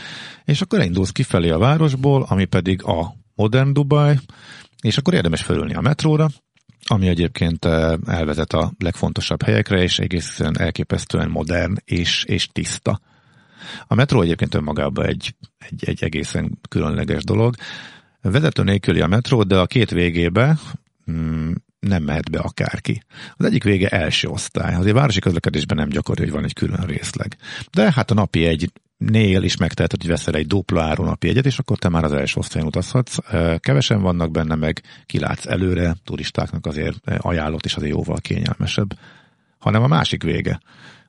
és 0.46 0.62
akkor 0.62 0.82
indulsz 0.82 1.12
kifelé 1.12 1.50
a 1.50 1.58
városból, 1.58 2.17
metróról, 2.18 2.26
ami 2.30 2.46
pedig 2.46 2.84
a 2.84 3.14
modern 3.36 3.74
Dubai, 3.74 4.20
és 4.82 4.98
akkor 4.98 5.14
érdemes 5.14 5.42
felülni 5.42 5.74
a 5.74 5.82
metróra, 5.82 6.30
ami 6.88 7.08
egyébként 7.08 7.66
eh, 7.66 7.94
elvezet 8.06 8.54
a 8.54 8.72
legfontosabb 8.78 9.44
helyekre, 9.44 9.82
és 9.82 10.00
egészen 10.00 10.60
elképesztően 10.60 11.30
modern 11.30 11.76
és, 11.86 12.24
és 12.24 12.48
tiszta. 12.48 13.00
A 13.88 13.96
metró 13.96 14.22
egyébként 14.22 14.56
önmagában 14.56 15.06
egy, 15.06 15.36
egy, 15.58 15.84
egy 15.86 16.04
egészen 16.04 16.60
különleges 16.70 17.24
dolog. 17.24 17.56
Vezető 18.22 18.64
nélküli 18.64 19.02
a 19.02 19.08
metró, 19.08 19.44
de 19.44 19.58
a 19.58 19.66
két 19.66 19.90
végébe 19.90 20.58
mm, 21.12 21.52
nem 21.88 22.04
mehet 22.04 22.32
be 22.32 22.40
akárki. 22.40 23.04
Az 23.38 23.46
egyik 23.46 23.64
vége 23.64 23.88
első 23.88 24.28
osztály. 24.28 24.76
Azért 24.76 24.96
városi 24.96 25.20
közlekedésben 25.20 25.78
nem 25.78 25.90
gyakori, 25.90 26.22
hogy 26.22 26.32
van 26.32 26.44
egy 26.44 26.54
külön 26.54 26.86
részleg. 26.86 27.38
De 27.72 27.92
hát 27.92 28.12
a 28.12 28.14
napi 28.14 28.46
egy 28.46 28.72
nél 28.98 29.44
is 29.44 29.58
megteheted, 29.58 30.02
hogy 30.02 30.10
veszel 30.10 30.34
egy 30.34 30.48
dupla 30.48 30.84
áru 30.84 31.04
napi 31.04 31.28
egyet, 31.30 31.46
és 31.46 31.60
akkor 31.60 31.78
te 31.78 31.90
már 31.90 32.04
az 32.04 32.12
első 32.14 32.40
osztályon 32.40 32.68
utazhatsz. 32.68 33.18
Kevesen 33.60 34.02
vannak 34.02 34.32
benne, 34.32 34.56
meg 34.56 34.82
kilátsz 35.06 35.46
előre, 35.46 35.96
turistáknak 36.04 36.66
azért 36.66 36.98
ajánlott, 37.18 37.66
és 37.66 37.76
azért 37.76 37.92
jóval 37.92 38.18
kényelmesebb. 38.22 38.98
Hanem 39.60 39.84
a 39.84 39.88
másik 39.88 40.24
vége 40.24 40.60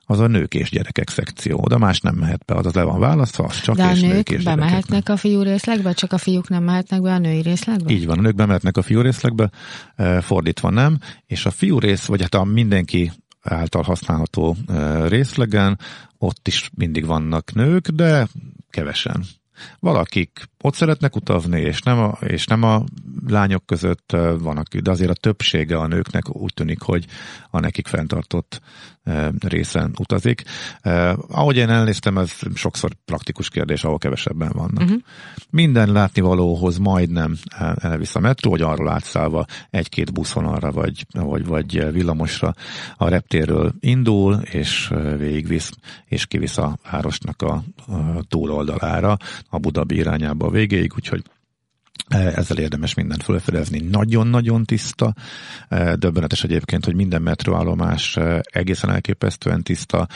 az 0.09 0.19
a 0.19 0.27
nők 0.27 0.53
és 0.53 0.69
gyerekek 0.69 1.09
szekció. 1.09 1.59
Oda 1.63 1.77
más 1.77 1.99
nem 1.99 2.15
mehet 2.15 2.45
be, 2.45 2.55
az 2.55 2.65
az 2.65 2.73
le 2.73 2.83
van 2.83 2.99
választva, 2.99 3.43
az 3.43 3.61
csak 3.61 3.75
De 3.75 3.83
a 3.83 3.91
és 3.91 4.01
nők 4.01 4.13
nők 4.13 4.29
és 4.29 4.43
bemehetnek 4.43 5.09
a 5.09 5.17
fiú 5.17 5.41
részlegbe, 5.41 5.93
csak 5.93 6.13
a 6.13 6.17
fiúk 6.17 6.49
nem 6.49 6.63
mehetnek 6.63 7.01
be 7.01 7.13
a 7.13 7.17
női 7.17 7.41
részlegbe? 7.41 7.93
Így 7.93 8.05
van, 8.05 8.17
a 8.17 8.21
nők 8.21 8.35
bemehetnek 8.35 8.77
a 8.77 8.81
fiú 8.81 9.01
részlegbe, 9.01 9.49
fordítva 10.21 10.69
nem, 10.69 10.97
és 11.25 11.45
a 11.45 11.51
fiú 11.51 11.79
rész, 11.79 12.05
vagy 12.05 12.21
hát 12.21 12.33
a 12.33 12.43
mindenki 12.43 13.11
által 13.41 13.83
használható 13.83 14.55
részlegen, 15.07 15.79
ott 16.17 16.47
is 16.47 16.69
mindig 16.75 17.05
vannak 17.05 17.53
nők, 17.53 17.87
de 17.87 18.27
kevesen. 18.69 19.25
Valakik 19.79 20.49
ott 20.61 20.73
szeretnek 20.73 21.15
utazni, 21.15 21.61
és 21.61 21.81
nem 21.81 21.99
a, 21.99 22.17
és 22.21 22.45
nem 22.45 22.63
a 22.63 22.83
lányok 23.27 23.65
között 23.65 24.15
vannak, 24.39 24.75
de 24.75 24.91
azért 24.91 25.09
a 25.09 25.13
többsége 25.13 25.77
a 25.77 25.87
nőknek 25.87 26.35
úgy 26.35 26.53
tűnik, 26.53 26.81
hogy 26.81 27.05
a 27.49 27.59
nekik 27.59 27.87
fenntartott 27.87 28.61
részen 29.39 29.91
utazik. 29.99 30.43
Ahogy 31.29 31.57
én 31.57 31.69
elnéztem, 31.69 32.17
ez 32.17 32.31
sokszor 32.55 32.91
praktikus 33.05 33.49
kérdés, 33.49 33.83
ahol 33.83 33.97
kevesebben 33.97 34.51
vannak. 34.53 34.83
Uh-huh. 34.83 35.01
Minden 35.49 35.91
látnivalóhoz 35.91 36.77
majdnem 36.77 37.37
elvisz 37.75 38.15
a 38.15 38.19
metró, 38.19 38.49
hogy 38.49 38.61
arról 38.61 38.89
átszállva 38.89 39.45
egy-két 39.69 40.13
buszvonalra 40.13 40.71
vagy, 40.71 41.05
vagy, 41.11 41.45
vagy 41.45 41.91
villamosra 41.91 42.53
a 42.95 43.07
reptérről 43.07 43.73
indul, 43.79 44.33
és 44.33 44.93
végigvisz, 45.17 45.71
és 46.05 46.25
kivisz 46.25 46.57
a 46.57 46.77
városnak 46.91 47.41
a, 47.41 47.63
túloldalára, 48.27 49.17
a 49.49 49.57
Budabi 49.57 49.95
irányába 49.95 50.48
a 50.49 50.51
végéig, 50.51 50.91
úgyhogy 50.95 51.23
e, 52.07 52.17
ezzel 52.17 52.57
érdemes 52.57 52.93
mindent 52.93 53.23
felfedezni. 53.23 53.79
Nagyon-nagyon 53.79 54.63
tiszta, 54.65 55.13
e, 55.69 55.95
döbbenetes 55.95 56.43
egyébként, 56.43 56.85
hogy 56.85 56.95
minden 56.95 57.21
metróállomás 57.21 58.17
e, 58.17 58.41
egészen 58.51 58.89
elképesztően 58.89 59.63
tiszta, 59.63 60.07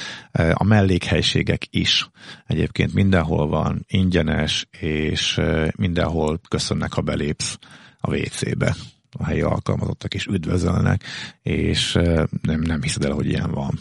a 0.53 0.63
mellékhelységek 0.63 1.67
is 1.69 2.09
egyébként 2.47 2.93
mindenhol 2.93 3.47
van 3.47 3.85
ingyenes, 3.87 4.67
és 4.79 5.41
mindenhol 5.75 6.39
köszönnek, 6.49 6.93
ha 6.93 7.01
belépsz 7.01 7.57
a 7.99 8.15
WC-be 8.15 8.75
a 9.17 9.25
helyi 9.25 9.41
alkalmazottak 9.41 10.13
is 10.13 10.25
üdvözölnek, 10.25 11.03
és 11.41 11.93
nem, 12.41 12.59
nem 12.61 12.81
hiszed 12.81 13.05
el, 13.05 13.11
hogy 13.11 13.27
ilyen 13.27 13.51
van. 13.51 13.79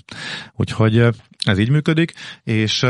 Úgyhogy 0.57 0.99
ez 1.45 1.59
így 1.59 1.71
működik, 1.71 2.13
és 2.45 2.87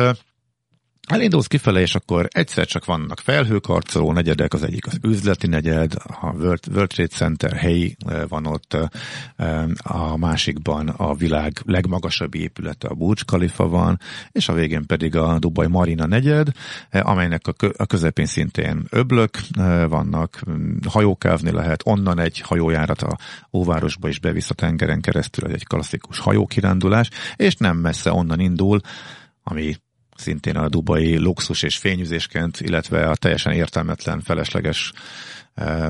Elindulsz 1.08 1.46
kifele, 1.46 1.80
és 1.80 1.94
akkor 1.94 2.28
egyszer 2.30 2.66
csak 2.66 2.84
vannak 2.84 3.20
felhőkarcoló 3.20 4.12
negyedek, 4.12 4.54
az 4.54 4.62
egyik 4.62 4.86
az 4.86 4.98
üzleti 5.02 5.46
negyed, 5.46 5.94
a 6.20 6.26
World, 6.26 6.60
World 6.70 6.88
Trade 6.88 7.08
Center 7.08 7.52
helyi 7.52 7.96
eh, 8.06 8.22
van 8.28 8.46
ott, 8.46 8.76
eh, 9.36 9.64
a 9.82 10.16
másikban 10.16 10.88
a 10.88 11.14
világ 11.14 11.60
legmagasabb 11.64 12.34
épülete, 12.34 12.88
a 12.88 12.94
Burj 12.94 13.20
Khalifa 13.26 13.68
van, 13.68 14.00
és 14.32 14.48
a 14.48 14.52
végén 14.52 14.86
pedig 14.86 15.16
a 15.16 15.38
Dubai 15.38 15.66
Marina 15.66 16.06
negyed, 16.06 16.48
eh, 16.90 17.08
amelynek 17.08 17.42
a 17.76 17.86
közepén 17.86 18.26
szintén 18.26 18.86
öblök 18.90 19.38
vannak, 19.88 20.42
hajókázni 20.88 21.50
lehet, 21.50 21.82
onnan 21.84 22.18
egy 22.18 22.40
hajójárat 22.40 23.02
a 23.02 23.18
óvárosba 23.52 24.08
is 24.08 24.18
bevisz 24.18 24.50
a 24.50 24.54
tengeren 24.54 25.00
keresztül, 25.00 25.52
egy 25.52 25.66
klasszikus 25.66 26.18
hajókirándulás, 26.18 27.08
és 27.36 27.56
nem 27.56 27.76
messze 27.76 28.12
onnan 28.12 28.40
indul, 28.40 28.80
ami 29.42 29.76
szintén 30.22 30.56
a 30.56 30.68
dubai 30.68 31.18
luxus 31.18 31.62
és 31.62 31.76
fényüzésként, 31.76 32.60
illetve 32.60 33.08
a 33.08 33.16
teljesen 33.16 33.52
értelmetlen, 33.52 34.20
felesleges 34.20 34.92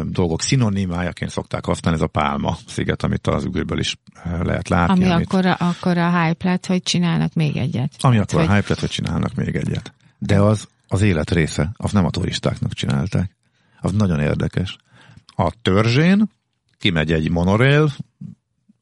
dolgok 0.03 0.42
szinonimájaként 0.42 1.31
szokták 1.31 1.64
használni, 1.64 1.99
ez 1.99 2.05
a 2.05 2.09
Pálma 2.09 2.57
sziget, 2.66 3.03
amit 3.03 3.27
az 3.27 3.45
űrből 3.57 3.79
is 3.79 3.97
lehet 4.42 4.68
látni. 4.68 5.05
Ami 5.05 5.12
amit, 5.12 5.27
akkor, 5.27 5.47
a, 5.47 5.57
akkor 5.59 5.99
a 5.99 6.23
hype 6.23 6.49
lett, 6.49 6.66
hogy 6.66 6.83
csinálnak 6.83 7.35
még 7.35 7.57
egyet. 7.57 7.92
Ami 8.01 8.18
akkor 8.18 8.40
hogy... 8.40 8.49
a 8.49 8.55
hype 8.55 8.66
lett, 8.68 8.81
hogy 8.81 8.90
csinálnak 8.90 9.35
még 9.35 9.57
egyet. 9.57 9.92
De 10.18 10.40
az 10.40 10.68
az 10.88 11.03
élet 11.03 11.31
része, 11.31 11.73
az 11.77 11.92
nem 11.92 12.05
a 12.05 12.11
turistáknak 12.11 12.73
csinálták. 12.73 13.37
Az 13.81 13.92
nagyon 13.92 14.21
érdekes. 14.21 14.77
A 15.27 15.53
törzsén 15.62 16.31
kimegy 16.79 17.12
egy 17.12 17.31
monorail, 17.31 17.92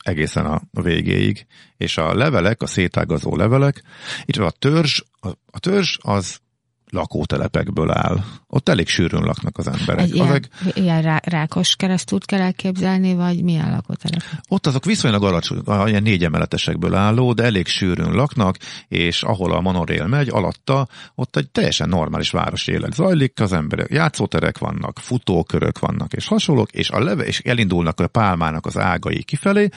egészen 0.02 0.46
a 0.46 0.60
végéig, 0.70 1.46
és 1.76 1.96
a 1.96 2.14
levelek, 2.14 2.62
a 2.62 2.66
szétágazó 2.66 3.36
levelek, 3.36 3.82
itt 4.24 4.36
a 4.36 4.50
törzs, 4.50 5.00
a, 5.20 5.28
a 5.28 5.58
törzs 5.58 5.96
az 6.00 6.40
lakótelepekből 6.90 7.90
áll. 7.90 8.24
Ott 8.46 8.68
elég 8.68 8.88
sűrűn 8.88 9.22
laknak 9.22 9.58
az 9.58 9.66
emberek. 9.66 10.04
Egy 10.04 10.14
ilyen, 10.14 10.26
Azek, 10.26 10.48
ilyen 10.74 11.02
rá, 11.02 11.20
rákos 11.24 11.76
keresztút 11.76 12.24
kell 12.24 12.40
elképzelni, 12.40 13.14
vagy 13.14 13.42
milyen 13.42 13.70
lakótelep? 13.70 14.22
Ott 14.48 14.66
azok 14.66 14.84
viszonylag 14.84 15.24
alacsony, 15.24 15.62
ilyen 15.86 16.02
négy 16.02 16.24
emeletesekből 16.24 16.94
álló, 16.94 17.32
de 17.32 17.42
elég 17.42 17.66
sűrűn 17.66 18.12
laknak, 18.12 18.56
és 18.88 19.22
ahol 19.22 19.52
a 19.52 19.60
monorail 19.60 20.06
megy, 20.06 20.28
alatta 20.28 20.88
ott 21.14 21.36
egy 21.36 21.50
teljesen 21.50 21.88
normális 21.88 22.30
városi 22.30 22.72
élet 22.72 22.94
zajlik, 22.94 23.40
az 23.40 23.52
emberek 23.52 23.90
játszóterek 23.90 24.58
vannak, 24.58 24.98
futókörök 24.98 25.78
vannak, 25.78 26.12
és 26.12 26.26
hasonlók, 26.26 26.72
és, 26.72 26.90
a 26.90 26.98
leve, 26.98 27.24
és 27.24 27.40
elindulnak 27.40 28.00
a 28.00 28.06
pálmának 28.06 28.66
az 28.66 28.78
ágai 28.78 29.22
kifelé, 29.22 29.68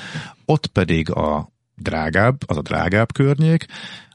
ott 0.46 0.68
pedig 0.68 1.12
a 1.12 1.52
drágább, 1.76 2.42
az 2.46 2.58
a 2.58 2.62
drágább 2.62 3.14
környék, 3.14 3.66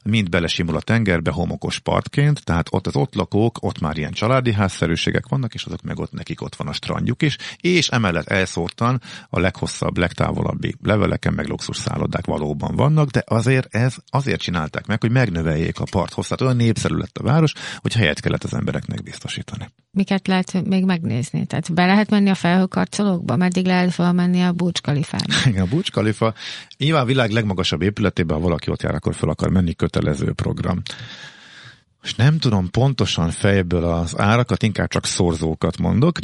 mind 0.09 0.29
belesimul 0.29 0.75
a 0.75 0.81
tengerbe 0.81 1.31
homokos 1.31 1.79
partként, 1.79 2.43
tehát 2.43 2.67
ott 2.71 2.87
az 2.87 2.95
ott 2.95 3.15
lakók, 3.15 3.57
ott 3.63 3.79
már 3.79 3.97
ilyen 3.97 4.11
családi 4.11 4.53
házszerűségek 4.53 5.27
vannak, 5.27 5.53
és 5.53 5.63
azok 5.63 5.81
meg 5.81 5.99
ott 5.99 6.11
nekik 6.11 6.41
ott 6.41 6.55
van 6.55 6.67
a 6.67 6.73
strandjuk 6.73 7.21
is, 7.21 7.37
és 7.57 7.87
emellett 7.87 8.27
elszórtan 8.27 9.01
a 9.29 9.39
leghosszabb, 9.39 9.97
legtávolabbi 9.97 10.75
leveleken 10.83 11.33
meg 11.33 11.47
luxus 11.47 11.77
szállodák 11.77 12.25
valóban 12.25 12.75
vannak, 12.75 13.09
de 13.09 13.23
azért 13.27 13.75
ez 13.75 13.95
azért 14.09 14.41
csinálták 14.41 14.85
meg, 14.85 15.01
hogy 15.01 15.11
megnöveljék 15.11 15.79
a 15.79 15.85
part 15.91 16.13
hosszát. 16.13 16.41
Olyan 16.41 16.55
népszerű 16.55 16.95
lett 16.95 17.17
a 17.17 17.23
város, 17.23 17.53
hogy 17.77 17.93
helyet 17.93 18.19
kellett 18.19 18.43
az 18.43 18.53
embereknek 18.53 19.03
biztosítani. 19.03 19.69
Miket 19.91 20.27
lehet 20.27 20.65
még 20.65 20.85
megnézni? 20.85 21.45
Tehát 21.45 21.73
be 21.73 21.85
lehet 21.85 22.09
menni 22.09 22.29
a 22.29 22.35
felhőkarcolókba? 22.35 23.35
Meddig 23.35 23.65
lehet 23.65 23.93
felmenni 23.93 24.41
a 24.41 24.51
Burj 24.51 24.79
Khalifa-ba? 24.81 25.33
Igen, 25.49 25.61
a 25.61 25.65
Burj 25.65 25.89
Khalifa 25.91 26.33
nyilván 26.77 27.01
a 27.01 27.05
világ 27.05 27.31
legmagasabb 27.31 27.81
épületében, 27.81 28.37
ha 28.37 28.43
valaki 28.43 28.69
ott 28.69 28.81
jár, 28.81 28.95
akkor 28.95 29.15
fel 29.15 29.29
akar 29.29 29.49
menni, 29.49 29.73
kötelező 29.99 30.33
program. 30.33 30.81
És 32.03 32.15
nem 32.15 32.37
tudom 32.37 32.69
pontosan 32.69 33.29
fejből 33.29 33.83
az 33.83 34.19
árakat, 34.19 34.63
inkább 34.63 34.87
csak 34.87 35.05
szorzókat 35.05 35.77
mondok. 35.77 36.17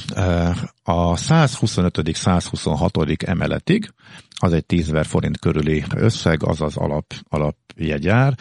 A 0.84 1.16
125.-126. 1.16 3.28
emeletig, 3.28 3.94
az 4.40 4.54
egy 4.54 4.66
10 4.66 4.92
forint 5.04 5.40
körüli 5.40 5.84
összeg, 5.96 6.44
az 6.44 6.62
az 6.62 6.78
alap, 6.78 7.14
alapjegyár 7.30 8.38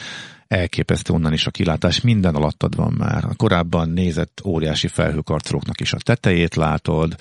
elképesztő 0.54 1.12
onnan 1.12 1.32
is 1.32 1.46
a 1.46 1.50
kilátás, 1.50 2.00
minden 2.00 2.34
alattad 2.34 2.76
van 2.76 2.94
már. 2.98 3.24
A 3.24 3.34
korábban 3.34 3.88
nézett 3.88 4.40
óriási 4.44 4.88
felhőkarcolóknak 4.88 5.80
is 5.80 5.92
a 5.92 5.96
tetejét 5.96 6.54
látod, 6.54 7.16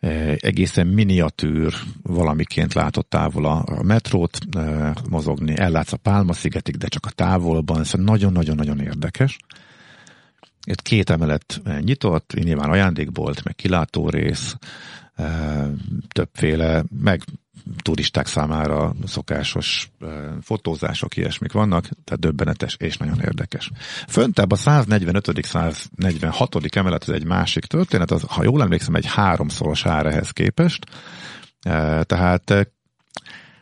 e, 0.00 0.36
egészen 0.40 0.86
miniatűr 0.86 1.74
valamiként 2.02 2.74
látod 2.74 3.06
távol 3.06 3.44
a 3.44 3.82
metrót 3.82 4.38
e, 4.56 4.94
mozogni, 5.08 5.58
ellátsz 5.58 5.92
a 5.92 5.96
Pálma-szigetig, 5.96 6.76
de 6.76 6.88
csak 6.88 7.06
a 7.06 7.10
távolban, 7.10 7.80
ez 7.80 7.88
szóval 7.88 8.06
nagyon-nagyon-nagyon 8.06 8.80
érdekes. 8.80 9.36
Itt 10.64 10.82
két 10.82 11.10
emelet 11.10 11.62
nyitott, 11.80 12.32
nyilván 12.34 12.70
ajándékbolt, 12.70 13.44
meg 13.44 13.54
kilátórész, 13.54 14.56
e, 15.14 15.66
többféle, 16.08 16.84
meg 17.02 17.22
turisták 17.82 18.26
számára 18.26 18.94
szokásos 19.04 19.90
fotózások, 20.42 21.16
ilyesmik 21.16 21.52
vannak, 21.52 21.88
tehát 22.04 22.20
döbbenetes 22.20 22.76
és 22.78 22.96
nagyon 22.96 23.20
érdekes. 23.20 23.70
Föntebb 24.08 24.52
a 24.52 24.56
145. 24.56 25.44
146. 25.46 26.76
emelet, 26.76 27.02
ez 27.08 27.14
egy 27.14 27.24
másik 27.24 27.64
történet, 27.64 28.10
az, 28.10 28.22
ha 28.28 28.42
jól 28.42 28.62
emlékszem, 28.62 28.94
egy 28.94 29.06
háromszoros 29.06 29.86
ár 29.86 30.06
ehhez 30.06 30.30
képest, 30.30 30.84
tehát 32.02 32.74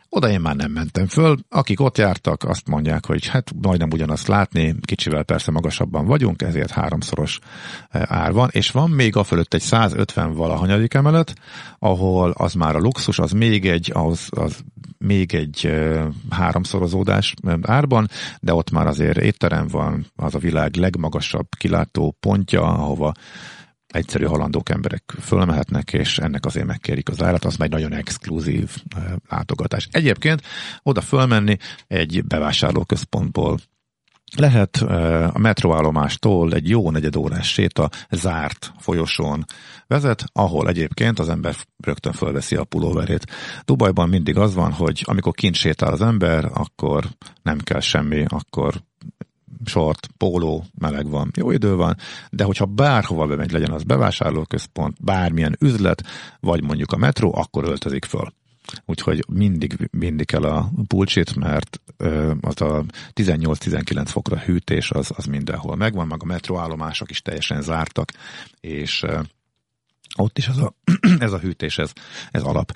oda 0.09 0.29
én 0.29 0.39
már 0.39 0.55
nem 0.55 0.71
mentem 0.71 1.07
föl. 1.07 1.37
Akik 1.49 1.79
ott 1.79 1.97
jártak, 1.97 2.43
azt 2.43 2.67
mondják, 2.67 3.05
hogy 3.05 3.27
hát 3.27 3.51
majdnem 3.61 3.89
ugyanazt 3.91 4.27
látni, 4.27 4.75
kicsivel 4.81 5.23
persze 5.23 5.51
magasabban 5.51 6.05
vagyunk, 6.05 6.41
ezért 6.41 6.71
háromszoros 6.71 7.39
eh, 7.89 8.01
ár 8.07 8.31
van, 8.31 8.49
és 8.51 8.71
van 8.71 8.89
még 8.89 9.15
a 9.15 9.23
fölött 9.23 9.53
egy 9.53 9.61
150 9.61 10.33
valahanyadik 10.33 10.93
emelet, 10.93 11.33
ahol 11.79 12.31
az 12.31 12.53
már 12.53 12.75
a 12.75 12.79
luxus, 12.79 13.19
az 13.19 13.31
még 13.31 13.65
egy, 13.65 13.91
az, 13.93 14.27
az 14.29 14.63
még 14.97 15.33
egy 15.33 15.65
e, 15.65 16.07
háromszorozódás 16.29 17.33
árban, 17.61 18.09
de 18.39 18.53
ott 18.53 18.71
már 18.71 18.87
azért 18.87 19.17
étterem 19.17 19.67
van, 19.67 20.05
az 20.15 20.35
a 20.35 20.39
világ 20.39 20.75
legmagasabb 20.75 21.47
kilátó 21.57 22.17
pontja, 22.19 22.61
ahova 22.61 23.13
egyszerű 23.95 24.25
halandók 24.25 24.69
emberek 24.69 25.13
fölmehetnek, 25.21 25.93
és 25.93 26.17
ennek 26.17 26.45
azért 26.45 26.65
megkérik 26.65 27.09
az 27.09 27.23
árat, 27.23 27.45
az 27.45 27.55
egy 27.59 27.69
nagyon 27.69 27.93
exkluzív 27.93 28.75
látogatás. 29.29 29.87
Egyébként 29.91 30.41
oda 30.83 31.01
fölmenni 31.01 31.57
egy 31.87 32.23
bevásárlóközpontból 32.25 33.59
lehet 34.37 34.75
a 35.33 35.37
metróállomástól 35.37 36.53
egy 36.53 36.69
jó 36.69 36.91
negyed 36.91 37.15
órás 37.15 37.47
séta 37.47 37.89
zárt 38.09 38.71
folyosón 38.79 39.45
vezet, 39.87 40.25
ahol 40.33 40.67
egyébként 40.67 41.19
az 41.19 41.29
ember 41.29 41.55
rögtön 41.77 42.13
fölveszi 42.13 42.55
a 42.55 42.63
pulóverét. 42.63 43.25
Dubajban 43.65 44.09
mindig 44.09 44.37
az 44.37 44.53
van, 44.53 44.71
hogy 44.71 45.03
amikor 45.05 45.33
kint 45.33 45.55
sétál 45.55 45.93
az 45.93 46.01
ember, 46.01 46.49
akkor 46.53 47.05
nem 47.43 47.57
kell 47.57 47.79
semmi, 47.79 48.25
akkor 48.27 48.73
short, 49.65 50.09
póló, 50.17 50.65
meleg 50.79 51.09
van, 51.09 51.31
jó 51.35 51.51
idő 51.51 51.75
van, 51.75 51.97
de 52.29 52.43
hogyha 52.43 52.65
bárhova 52.65 53.27
bemegy, 53.27 53.51
legyen 53.51 53.71
az 53.71 53.83
bevásárlóközpont, 53.83 55.03
bármilyen 55.03 55.55
üzlet, 55.59 56.03
vagy 56.39 56.63
mondjuk 56.63 56.91
a 56.91 56.97
metró, 56.97 57.35
akkor 57.35 57.63
öltözik 57.63 58.05
föl. 58.05 58.33
Úgyhogy 58.85 59.25
mindig 59.27 59.89
mindig 59.91 60.25
kell 60.25 60.43
a 60.43 60.71
pulcsit, 60.87 61.35
mert 61.35 61.81
az 62.41 62.61
a 62.61 62.83
18-19 63.13 64.03
fokra 64.05 64.37
hűtés 64.37 64.91
az, 64.91 65.11
az 65.15 65.25
mindenhol 65.25 65.75
megvan, 65.75 66.07
meg 66.07 66.21
a 66.21 66.25
metróállomások 66.25 67.09
is 67.09 67.21
teljesen 67.21 67.61
zártak, 67.61 68.11
és 68.59 69.03
ott 70.15 70.37
is 70.37 70.47
ez 70.47 70.57
a, 70.57 70.73
ez 71.19 71.31
a 71.31 71.39
hűtés, 71.39 71.77
ez, 71.77 71.91
ez 72.31 72.41
alap. 72.41 72.71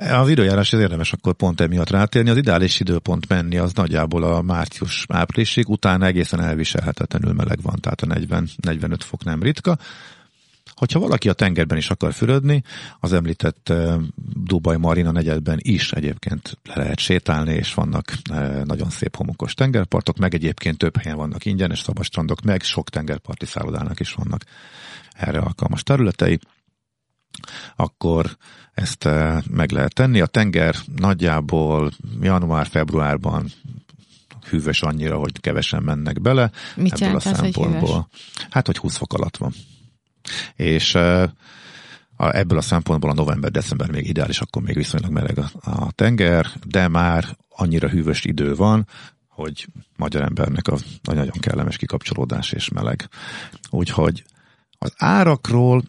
Az 0.00 0.28
időjárás 0.28 0.72
az 0.72 0.80
érdemes 0.80 1.12
akkor 1.12 1.34
pont 1.34 1.60
emiatt 1.60 1.90
rátérni. 1.90 2.30
Az 2.30 2.36
ideális 2.36 2.80
időpont 2.80 3.28
menni 3.28 3.56
az 3.56 3.72
nagyjából 3.72 4.22
a 4.22 4.42
március-áprilisig, 4.42 5.68
utána 5.68 6.06
egészen 6.06 6.40
elviselhetetlenül 6.40 7.32
meleg 7.32 7.62
van, 7.62 7.80
tehát 7.80 8.00
a 8.00 8.06
40-45 8.06 8.96
fok 8.98 9.24
nem 9.24 9.42
ritka. 9.42 9.78
Hogyha 10.74 10.98
valaki 10.98 11.28
a 11.28 11.32
tengerben 11.32 11.78
is 11.78 11.90
akar 11.90 12.12
fürödni, 12.12 12.62
az 13.00 13.12
említett 13.12 13.72
Dubai 14.44 14.76
Marina 14.76 15.10
negyedben 15.10 15.58
is 15.60 15.92
egyébként 15.92 16.58
le 16.62 16.74
lehet 16.76 16.98
sétálni, 16.98 17.52
és 17.52 17.74
vannak 17.74 18.12
nagyon 18.64 18.90
szép 18.90 19.16
homokos 19.16 19.54
tengerpartok, 19.54 20.18
meg 20.18 20.34
egyébként 20.34 20.78
több 20.78 20.96
helyen 20.96 21.16
vannak 21.16 21.44
ingyenes 21.44 21.80
szabastrandok, 21.80 22.40
meg 22.42 22.62
sok 22.62 22.90
tengerparti 22.90 23.46
szállodának 23.46 24.00
is 24.00 24.12
vannak 24.12 24.44
erre 25.12 25.38
alkalmas 25.38 25.82
területei 25.82 26.38
akkor 27.76 28.36
ezt 28.80 29.06
eh, 29.06 29.38
meg 29.50 29.70
lehet 29.70 29.94
tenni. 29.94 30.20
A 30.20 30.26
tenger 30.26 30.74
nagyjából 30.96 31.90
január-februárban 32.20 33.52
hűvös 34.48 34.82
annyira, 34.82 35.18
hogy 35.18 35.40
kevesen 35.40 35.82
mennek 35.82 36.20
bele. 36.20 36.50
Mit 36.76 37.00
ebből 37.00 37.16
a 37.16 37.20
szempontból. 37.20 37.94
Hogy 37.94 38.46
hát, 38.50 38.66
hogy 38.66 38.76
20 38.76 38.96
fok 38.96 39.12
alatt 39.12 39.36
van. 39.36 39.52
És 40.56 40.94
eh, 40.94 41.30
a, 42.16 42.36
ebből 42.36 42.58
a 42.58 42.62
szempontból 42.62 43.10
a 43.10 43.14
november-december 43.14 43.90
még 43.90 44.08
ideális, 44.08 44.40
akkor 44.40 44.62
még 44.62 44.76
viszonylag 44.76 45.10
meleg 45.10 45.38
a, 45.38 45.70
a 45.70 45.92
tenger, 45.92 46.46
de 46.66 46.88
már 46.88 47.24
annyira 47.48 47.88
hűvös 47.88 48.24
idő 48.24 48.54
van, 48.54 48.86
hogy 49.28 49.66
magyar 49.96 50.22
embernek 50.22 50.68
a 50.68 50.76
nagyon 51.02 51.38
kellemes 51.40 51.76
kikapcsolódás 51.76 52.52
és 52.52 52.68
meleg. 52.68 53.08
Úgyhogy 53.70 54.24
az 54.78 54.92
árakról 54.96 55.82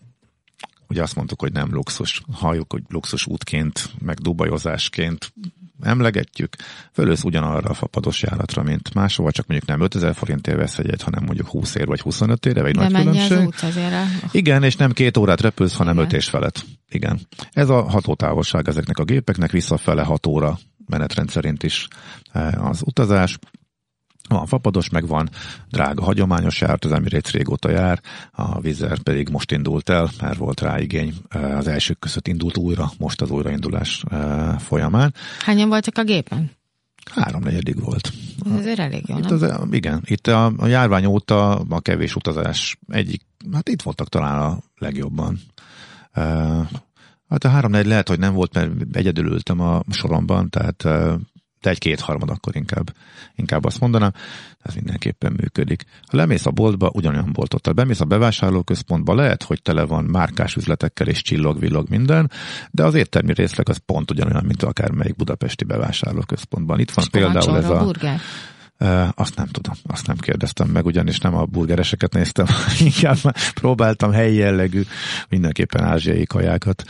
ugye 0.91 1.01
azt 1.01 1.15
mondtuk, 1.15 1.39
hogy 1.39 1.51
nem 1.51 1.73
luxus, 1.73 2.21
halljuk, 2.33 2.71
hogy 2.71 2.83
luxus 2.89 3.25
útként, 3.25 3.89
meg 3.99 4.17
dubajozásként 4.17 5.33
emlegetjük, 5.81 6.55
fölősz 6.93 7.23
ugyanarra 7.23 7.69
a 7.69 7.73
fapados 7.73 8.21
járatra, 8.21 8.63
mint 8.63 8.93
máshova, 8.93 9.31
csak 9.31 9.47
mondjuk 9.47 9.69
nem 9.69 9.81
5000 9.81 10.15
forintért 10.15 10.57
vesz 10.57 10.77
egyet, 10.77 11.01
hanem 11.01 11.23
mondjuk 11.23 11.47
20 11.47 11.75
ér 11.75 11.87
vagy 11.87 11.99
25 11.99 12.45
ér, 12.45 12.61
vagy 12.61 12.75
De 12.75 12.81
nagy 12.81 12.93
különbség. 12.93 13.37
Az 13.37 13.45
út 13.45 13.61
azért 13.61 13.93
a... 13.93 14.03
Igen, 14.31 14.63
és 14.63 14.75
nem 14.75 14.91
két 14.91 15.17
órát 15.17 15.41
repülsz, 15.41 15.75
hanem 15.75 15.93
Igen. 15.93 16.05
öt 16.05 16.13
és 16.13 16.29
felett. 16.29 16.65
Igen. 16.89 17.19
Ez 17.51 17.69
a 17.69 17.81
hatótávolság 17.81 18.67
ezeknek 18.67 18.97
a 18.97 19.03
gépeknek, 19.03 19.51
visszafele 19.51 20.03
6 20.03 20.25
óra 20.25 20.59
menetrend 20.85 21.29
szerint 21.29 21.63
is 21.63 21.87
eh, 22.31 22.65
az 22.67 22.81
utazás. 22.85 23.37
Van 24.31 24.45
fapados, 24.45 24.89
meg 24.89 25.07
van 25.07 25.29
drága 25.69 26.03
hagyományos 26.03 26.61
járt, 26.61 26.85
az 26.85 26.91
Emirates 26.91 27.31
régóta 27.31 27.69
jár, 27.69 28.01
a 28.31 28.59
Vizer 28.59 28.99
pedig 28.99 29.29
most 29.29 29.51
indult 29.51 29.89
el, 29.89 30.09
mert 30.21 30.37
volt 30.37 30.61
rá 30.61 30.79
igény. 30.79 31.13
Az 31.29 31.67
elsők 31.67 31.99
között 31.99 32.27
indult 32.27 32.57
újra, 32.57 32.91
most 32.97 33.21
az 33.21 33.29
újraindulás 33.29 34.03
folyamán. 34.57 35.13
Hányan 35.39 35.69
voltak 35.69 35.97
a 35.97 36.03
gépen? 36.03 36.51
Háromnegyedig 37.11 37.83
volt. 37.83 38.11
Ez 38.45 38.51
azért 38.51 38.79
elég 38.79 39.03
jó, 39.07 39.17
itt 39.17 39.29
nem? 39.29 39.33
az, 39.33 39.67
igen, 39.71 40.01
itt 40.05 40.27
a, 40.27 40.53
a 40.57 40.65
járvány 40.67 41.05
óta 41.05 41.55
a 41.55 41.79
kevés 41.79 42.15
utazás 42.15 42.77
egyik, 42.87 43.21
hát 43.53 43.69
itt 43.69 43.81
voltak 43.81 44.09
talán 44.09 44.41
a 44.41 44.57
legjobban. 44.77 45.39
Uh, 46.15 46.67
hát 47.29 47.43
a 47.43 47.49
három 47.49 47.71
lehet, 47.71 48.07
hogy 48.07 48.19
nem 48.19 48.33
volt, 48.33 48.53
mert 48.53 48.71
egyedül 48.91 49.25
ültem 49.25 49.59
a 49.59 49.81
soromban, 49.89 50.49
tehát 50.49 50.83
uh, 50.83 51.13
de 51.61 51.69
egy 51.69 51.77
kétharmad 51.77 52.29
akkor 52.29 52.55
inkább, 52.55 52.93
inkább 53.35 53.65
azt 53.65 53.79
mondanám, 53.79 54.13
ez 54.61 54.73
mindenképpen 54.73 55.33
működik. 55.37 55.83
Ha 56.07 56.17
lemész 56.17 56.45
a 56.45 56.51
boltba, 56.51 56.91
ugyanolyan 56.93 57.31
boltottal 57.33 57.73
bemész 57.73 57.99
a 57.99 58.05
bevásárlóközpontba, 58.05 59.15
lehet, 59.15 59.43
hogy 59.43 59.61
tele 59.61 59.83
van 59.83 60.03
márkás 60.03 60.55
üzletekkel 60.55 61.07
és 61.07 61.21
csillog-villog 61.21 61.89
minden, 61.89 62.31
de 62.71 62.83
az 62.83 62.95
éttermi 62.95 63.33
részleg 63.33 63.69
az 63.69 63.77
pont 63.77 64.11
ugyanolyan, 64.11 64.45
mint 64.45 64.63
akármelyik 64.63 65.15
budapesti 65.15 65.63
bevásárlóközpontban. 65.63 66.79
Itt 66.79 66.91
van 66.91 67.05
és 67.05 67.11
például 67.11 67.57
ez 67.57 67.69
a... 67.69 67.83
Burger? 67.83 68.19
Azt 69.15 69.35
nem 69.35 69.47
tudom, 69.47 69.73
azt 69.83 70.07
nem 70.07 70.17
kérdeztem 70.17 70.69
meg, 70.69 70.85
ugyanis 70.85 71.19
nem 71.19 71.35
a 71.35 71.45
burgereseket 71.45 72.13
néztem, 72.13 72.45
inkább 72.79 73.17
próbáltam 73.53 74.11
helyi 74.11 74.35
jellegű, 74.35 74.81
mindenképpen 75.29 75.83
ázsiai 75.83 76.25
kajákat 76.25 76.83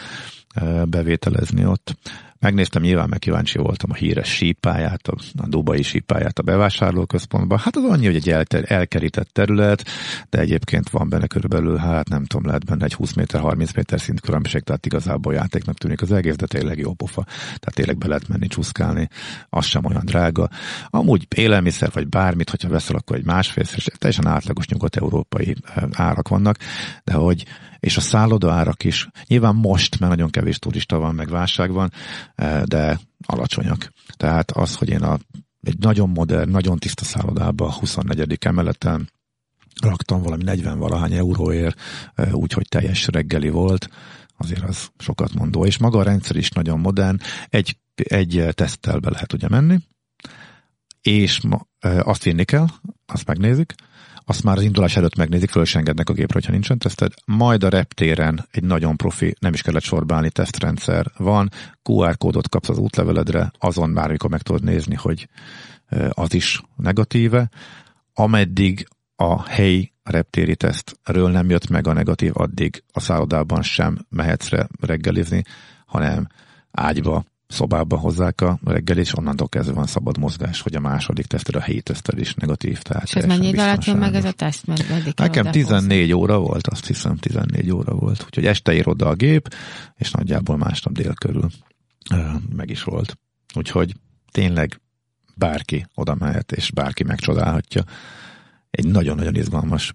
bevételezni 0.85 1.65
ott. 1.65 1.95
Megnéztem, 2.41 2.81
nyilván 2.81 3.09
meg 3.09 3.19
kíváncsi 3.19 3.57
voltam 3.57 3.91
a 3.91 3.95
híres 3.95 4.29
sípáját, 4.29 5.07
a, 5.07 5.15
a 5.37 5.47
dubai 5.47 5.81
sípáját 5.81 6.39
a 6.39 6.43
bevásárlóközpontban. 6.43 7.57
Hát 7.57 7.75
az 7.75 7.83
annyi, 7.83 8.05
hogy 8.05 8.15
egy 8.15 8.29
el, 8.29 8.45
elkerített 8.63 9.29
terület, 9.33 9.83
de 10.29 10.39
egyébként 10.39 10.89
van 10.89 11.09
benne 11.09 11.27
körülbelül, 11.27 11.77
hát 11.77 12.09
nem 12.09 12.25
tudom, 12.25 12.45
lehet 12.45 12.65
benne 12.65 12.83
egy 12.83 12.93
20 12.93 13.13
méter, 13.13 13.41
30 13.41 13.73
méter 13.73 13.99
szint 13.99 14.19
különbség, 14.21 14.61
tehát 14.61 14.85
igazából 14.85 15.33
játéknak 15.33 15.77
tűnik 15.77 16.01
az 16.01 16.11
egész, 16.11 16.35
de 16.35 16.45
tényleg 16.45 16.77
jó 16.77 16.93
pofa. 16.93 17.23
Tehát 17.43 17.73
tényleg 17.73 17.97
be 17.97 18.07
lehet 18.07 18.27
menni 18.27 18.47
csúszkálni, 18.47 19.09
az 19.49 19.65
sem 19.65 19.85
olyan 19.85 20.05
drága. 20.05 20.49
Amúgy 20.87 21.27
élelmiszer 21.35 21.89
vagy 21.93 22.07
bármit, 22.07 22.49
hogyha 22.49 22.69
veszel, 22.69 22.95
akkor 22.95 23.15
egy 23.15 23.25
másfél, 23.25 23.65
teljesen 23.97 24.27
átlagos 24.27 24.67
nyugat-európai 24.67 25.55
eh, 25.75 25.83
árak 25.91 26.27
vannak, 26.27 26.57
de 27.03 27.13
hogy 27.13 27.45
és 27.81 27.97
a 27.97 28.01
szálloda 28.01 28.51
árak 28.51 28.83
is. 28.83 29.07
Nyilván 29.27 29.55
most, 29.55 29.99
mert 29.99 30.11
nagyon 30.11 30.29
kevés 30.29 30.59
turista 30.59 30.97
van, 30.99 31.15
meg 31.15 31.29
válság 31.29 31.71
van, 31.71 31.91
eh, 32.35 32.61
de 32.63 32.99
alacsonyak. 33.25 33.91
Tehát 34.17 34.51
az, 34.51 34.75
hogy 34.75 34.89
én 34.89 35.03
a, 35.03 35.19
egy 35.61 35.77
nagyon 35.77 36.09
modern, 36.09 36.49
nagyon 36.49 36.77
tiszta 36.77 37.03
szállodába 37.03 37.65
a 37.65 37.73
24. 37.73 38.37
emeleten 38.39 39.09
raktam 39.81 40.21
valami 40.21 40.43
40 40.43 40.77
valahány 40.77 41.13
euróért, 41.13 41.79
eh, 42.15 42.33
úgyhogy 42.33 42.67
teljes 42.67 43.07
reggeli 43.07 43.49
volt, 43.49 43.89
azért 44.37 44.63
az 44.63 44.89
sokat 44.97 45.33
mondó. 45.33 45.65
És 45.65 45.77
maga 45.77 45.99
a 45.99 46.03
rendszer 46.03 46.35
is 46.35 46.49
nagyon 46.49 46.79
modern, 46.79 47.17
egy, 47.49 47.77
egy 47.95 48.47
teszttel 48.51 48.99
be 48.99 49.09
lehet 49.09 49.33
ugye 49.33 49.47
menni, 49.49 49.79
és 51.01 51.41
ma, 51.41 51.67
eh, 51.79 52.07
azt 52.07 52.23
vinni 52.23 52.43
kell, 52.43 52.67
azt 53.05 53.27
megnézik, 53.27 53.73
azt 54.31 54.43
már 54.43 54.57
az 54.57 54.63
indulás 54.63 54.95
előtt 54.95 55.15
megnézik, 55.15 55.49
föl 55.49 55.63
engednek 55.73 56.09
a 56.09 56.13
gépre, 56.13 56.33
hogyha 56.33 56.51
nincsen 56.51 56.77
teszted. 56.77 57.13
Majd 57.25 57.63
a 57.63 57.69
reptéren 57.69 58.47
egy 58.51 58.63
nagyon 58.63 58.97
profi, 58.97 59.35
nem 59.39 59.53
is 59.53 59.61
kellett 59.61 59.83
sorbálni 59.83 60.29
tesztrendszer 60.29 61.05
van, 61.17 61.49
QR 61.83 62.17
kódot 62.17 62.49
kapsz 62.49 62.69
az 62.69 62.77
útleveledre, 62.77 63.51
azon 63.59 63.93
bármikor 63.93 64.29
meg 64.29 64.41
tudod 64.41 64.63
nézni, 64.63 64.95
hogy 64.95 65.27
az 66.09 66.33
is 66.33 66.61
negatíve. 66.75 67.49
Ameddig 68.13 68.87
a 69.15 69.49
helyi 69.49 69.93
reptéri 70.03 70.55
tesztről 70.55 71.29
nem 71.29 71.49
jött 71.49 71.69
meg 71.69 71.87
a 71.87 71.93
negatív, 71.93 72.31
addig 72.33 72.83
a 72.91 72.99
szállodában 72.99 73.61
sem 73.61 74.05
mehetsz 74.09 74.49
reggelizni, 74.79 75.43
hanem 75.85 76.27
ágyba 76.71 77.23
szobába 77.51 77.97
hozzák 77.97 78.41
a 78.41 78.59
reggel, 78.63 78.97
és 78.97 79.17
onnantól 79.17 79.49
kezdve 79.49 79.73
van 79.73 79.85
szabad 79.85 80.17
mozgás, 80.17 80.61
hogy 80.61 80.75
a 80.75 80.79
második 80.79 81.25
tesztel, 81.25 81.59
a 81.59 81.63
helyi 81.63 81.81
tesztel 81.81 82.17
is 82.17 82.33
negatív. 82.33 82.81
Tehát 82.81 83.03
és 83.03 83.15
ez 83.15 83.25
mennyi 83.25 83.47
idő 83.47 83.59
alatt 83.59 83.85
jön 83.85 83.97
meg 83.97 84.15
ez 84.15 84.25
a 84.25 84.31
teszt? 84.31 84.67
Mert 84.67 85.17
Nekem 85.17 85.51
14 85.51 86.13
óra 86.13 86.39
volt, 86.39 86.67
azt 86.67 86.87
hiszem 86.87 87.17
14 87.17 87.71
óra 87.71 87.93
volt. 87.93 88.23
Úgyhogy 88.25 88.45
este 88.45 88.73
ír 88.73 88.87
oda 88.87 89.07
a 89.07 89.13
gép, 89.13 89.55
és 89.95 90.11
nagyjából 90.11 90.57
másnap 90.57 90.93
dél 90.93 91.13
körül 91.13 91.49
meg 92.55 92.69
is 92.69 92.83
volt. 92.83 93.17
Úgyhogy 93.53 93.95
tényleg 94.31 94.81
bárki 95.35 95.85
oda 95.95 96.15
mehet, 96.15 96.51
és 96.51 96.71
bárki 96.71 97.03
megcsodálhatja. 97.03 97.83
Egy 98.69 98.87
nagyon-nagyon 98.87 99.35
izgalmas, 99.35 99.93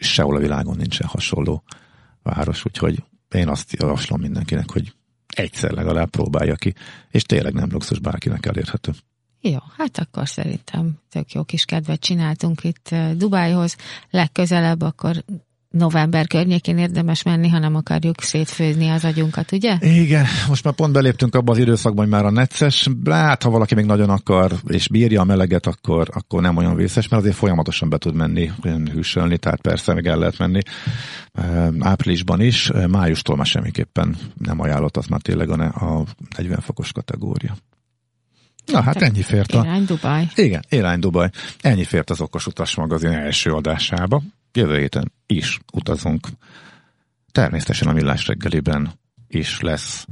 sehol 0.00 0.36
a 0.36 0.40
világon 0.40 0.76
nincsen 0.76 1.06
hasonló 1.06 1.62
város, 2.22 2.64
úgyhogy 2.64 3.04
én 3.34 3.48
azt 3.48 3.72
javaslom 3.72 4.20
mindenkinek, 4.20 4.70
hogy 4.70 4.92
egyszer 5.36 5.70
legalább 5.70 6.10
próbálja 6.10 6.54
ki, 6.54 6.74
és 7.10 7.22
tényleg 7.22 7.52
nem 7.52 7.68
luxus 7.70 7.98
bárkinek 7.98 8.46
elérhető. 8.46 8.92
Jó, 9.40 9.58
hát 9.76 9.98
akkor 9.98 10.28
szerintem 10.28 10.98
tök 11.10 11.32
jó 11.32 11.42
kis 11.44 11.64
kedvet 11.64 12.00
csináltunk 12.00 12.64
itt 12.64 12.88
eh, 12.88 13.12
Dubájhoz. 13.12 13.76
Legközelebb 14.10 14.80
akkor 14.80 15.24
november 15.70 16.26
környékén 16.26 16.78
érdemes 16.78 17.22
menni, 17.22 17.48
ha 17.48 17.58
nem 17.58 17.74
akarjuk 17.74 18.20
szétfőzni 18.20 18.88
az 18.88 19.04
agyunkat, 19.04 19.52
ugye? 19.52 19.76
Igen, 19.80 20.26
most 20.48 20.64
már 20.64 20.74
pont 20.74 20.92
beléptünk 20.92 21.34
abba 21.34 21.52
az 21.52 21.58
időszakban, 21.58 22.04
hogy 22.04 22.14
már 22.14 22.24
a 22.24 22.30
necces, 22.30 22.88
lát, 23.04 23.42
ha 23.42 23.50
valaki 23.50 23.74
még 23.74 23.84
nagyon 23.84 24.10
akar, 24.10 24.52
és 24.66 24.88
bírja 24.88 25.20
a 25.20 25.24
meleget, 25.24 25.66
akkor, 25.66 26.08
akkor 26.12 26.42
nem 26.42 26.56
olyan 26.56 26.74
vészes, 26.74 27.08
mert 27.08 27.22
azért 27.22 27.36
folyamatosan 27.36 27.88
be 27.88 27.98
tud 27.98 28.14
menni, 28.14 28.50
olyan 28.64 28.88
hűsölni, 28.88 29.38
tehát 29.38 29.60
persze 29.60 29.94
még 29.94 30.06
el 30.06 30.18
lehet 30.18 30.38
menni 30.38 30.60
áprilisban 31.78 32.40
is, 32.40 32.70
májustól 32.88 33.36
már 33.36 33.46
semmiképpen 33.46 34.16
nem 34.34 34.60
ajánlott, 34.60 34.96
az 34.96 35.06
már 35.06 35.20
tényleg 35.20 35.50
a, 35.50 35.62
a 35.64 36.04
40 36.36 36.60
fokos 36.60 36.92
kategória. 36.92 37.56
Na 38.72 38.82
hát 38.82 39.02
ennyi 39.02 39.22
fért 39.22 39.52
a... 39.52 39.60
Irány 39.60 39.84
Dubaj. 39.84 40.28
Igen, 40.34 40.64
Irány 40.68 40.98
Dubaj. 40.98 41.30
Ennyi 41.60 41.84
fért 41.84 42.10
az 42.10 42.20
Okos 42.20 42.46
Utas 42.46 42.74
magazin 42.74 43.10
első 43.10 43.50
adásába 43.50 44.22
jövő 44.52 44.78
héten 44.78 45.12
is 45.26 45.60
utazunk. 45.72 46.28
Természetesen 47.32 47.88
a 47.88 47.92
millás 47.92 48.26
reggeliben 48.26 48.92
is 49.28 49.60
lesz 49.60 50.06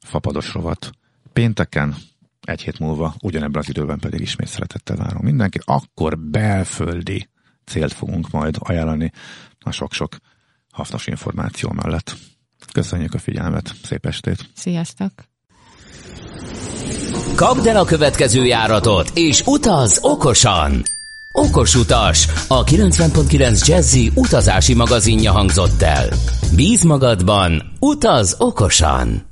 fapados 0.00 0.52
rovat. 0.52 0.90
Pénteken, 1.32 1.94
egy 2.40 2.62
hét 2.62 2.78
múlva, 2.78 3.14
ugyanebben 3.22 3.60
az 3.60 3.68
időben 3.68 3.98
pedig 3.98 4.20
ismét 4.20 4.48
szeretettel 4.48 4.96
várom 4.96 5.22
mindenkit. 5.22 5.62
Akkor 5.64 6.18
belföldi 6.18 7.28
célt 7.64 7.92
fogunk 7.92 8.30
majd 8.30 8.56
ajánlani 8.58 9.12
a 9.58 9.70
sok-sok 9.70 10.16
hasznos 10.72 11.06
információ 11.06 11.72
mellett. 11.72 12.16
Köszönjük 12.72 13.14
a 13.14 13.18
figyelmet, 13.18 13.72
szép 13.82 14.06
estét! 14.06 14.50
Sziasztok! 14.54 15.12
Kapd 17.34 17.66
el 17.66 17.76
a 17.76 17.84
következő 17.84 18.44
járatot, 18.44 19.10
és 19.14 19.42
utaz 19.46 19.98
okosan! 20.02 20.82
Okos 21.34 21.74
utas, 21.74 22.28
a 22.48 22.64
90.9 22.64 23.66
Jazzy 23.66 24.10
utazási 24.14 24.74
magazinja 24.74 25.32
hangzott 25.32 25.82
el. 25.82 26.08
Bíz 26.54 26.82
magadban, 26.82 27.62
utaz 27.78 28.34
okosan! 28.38 29.31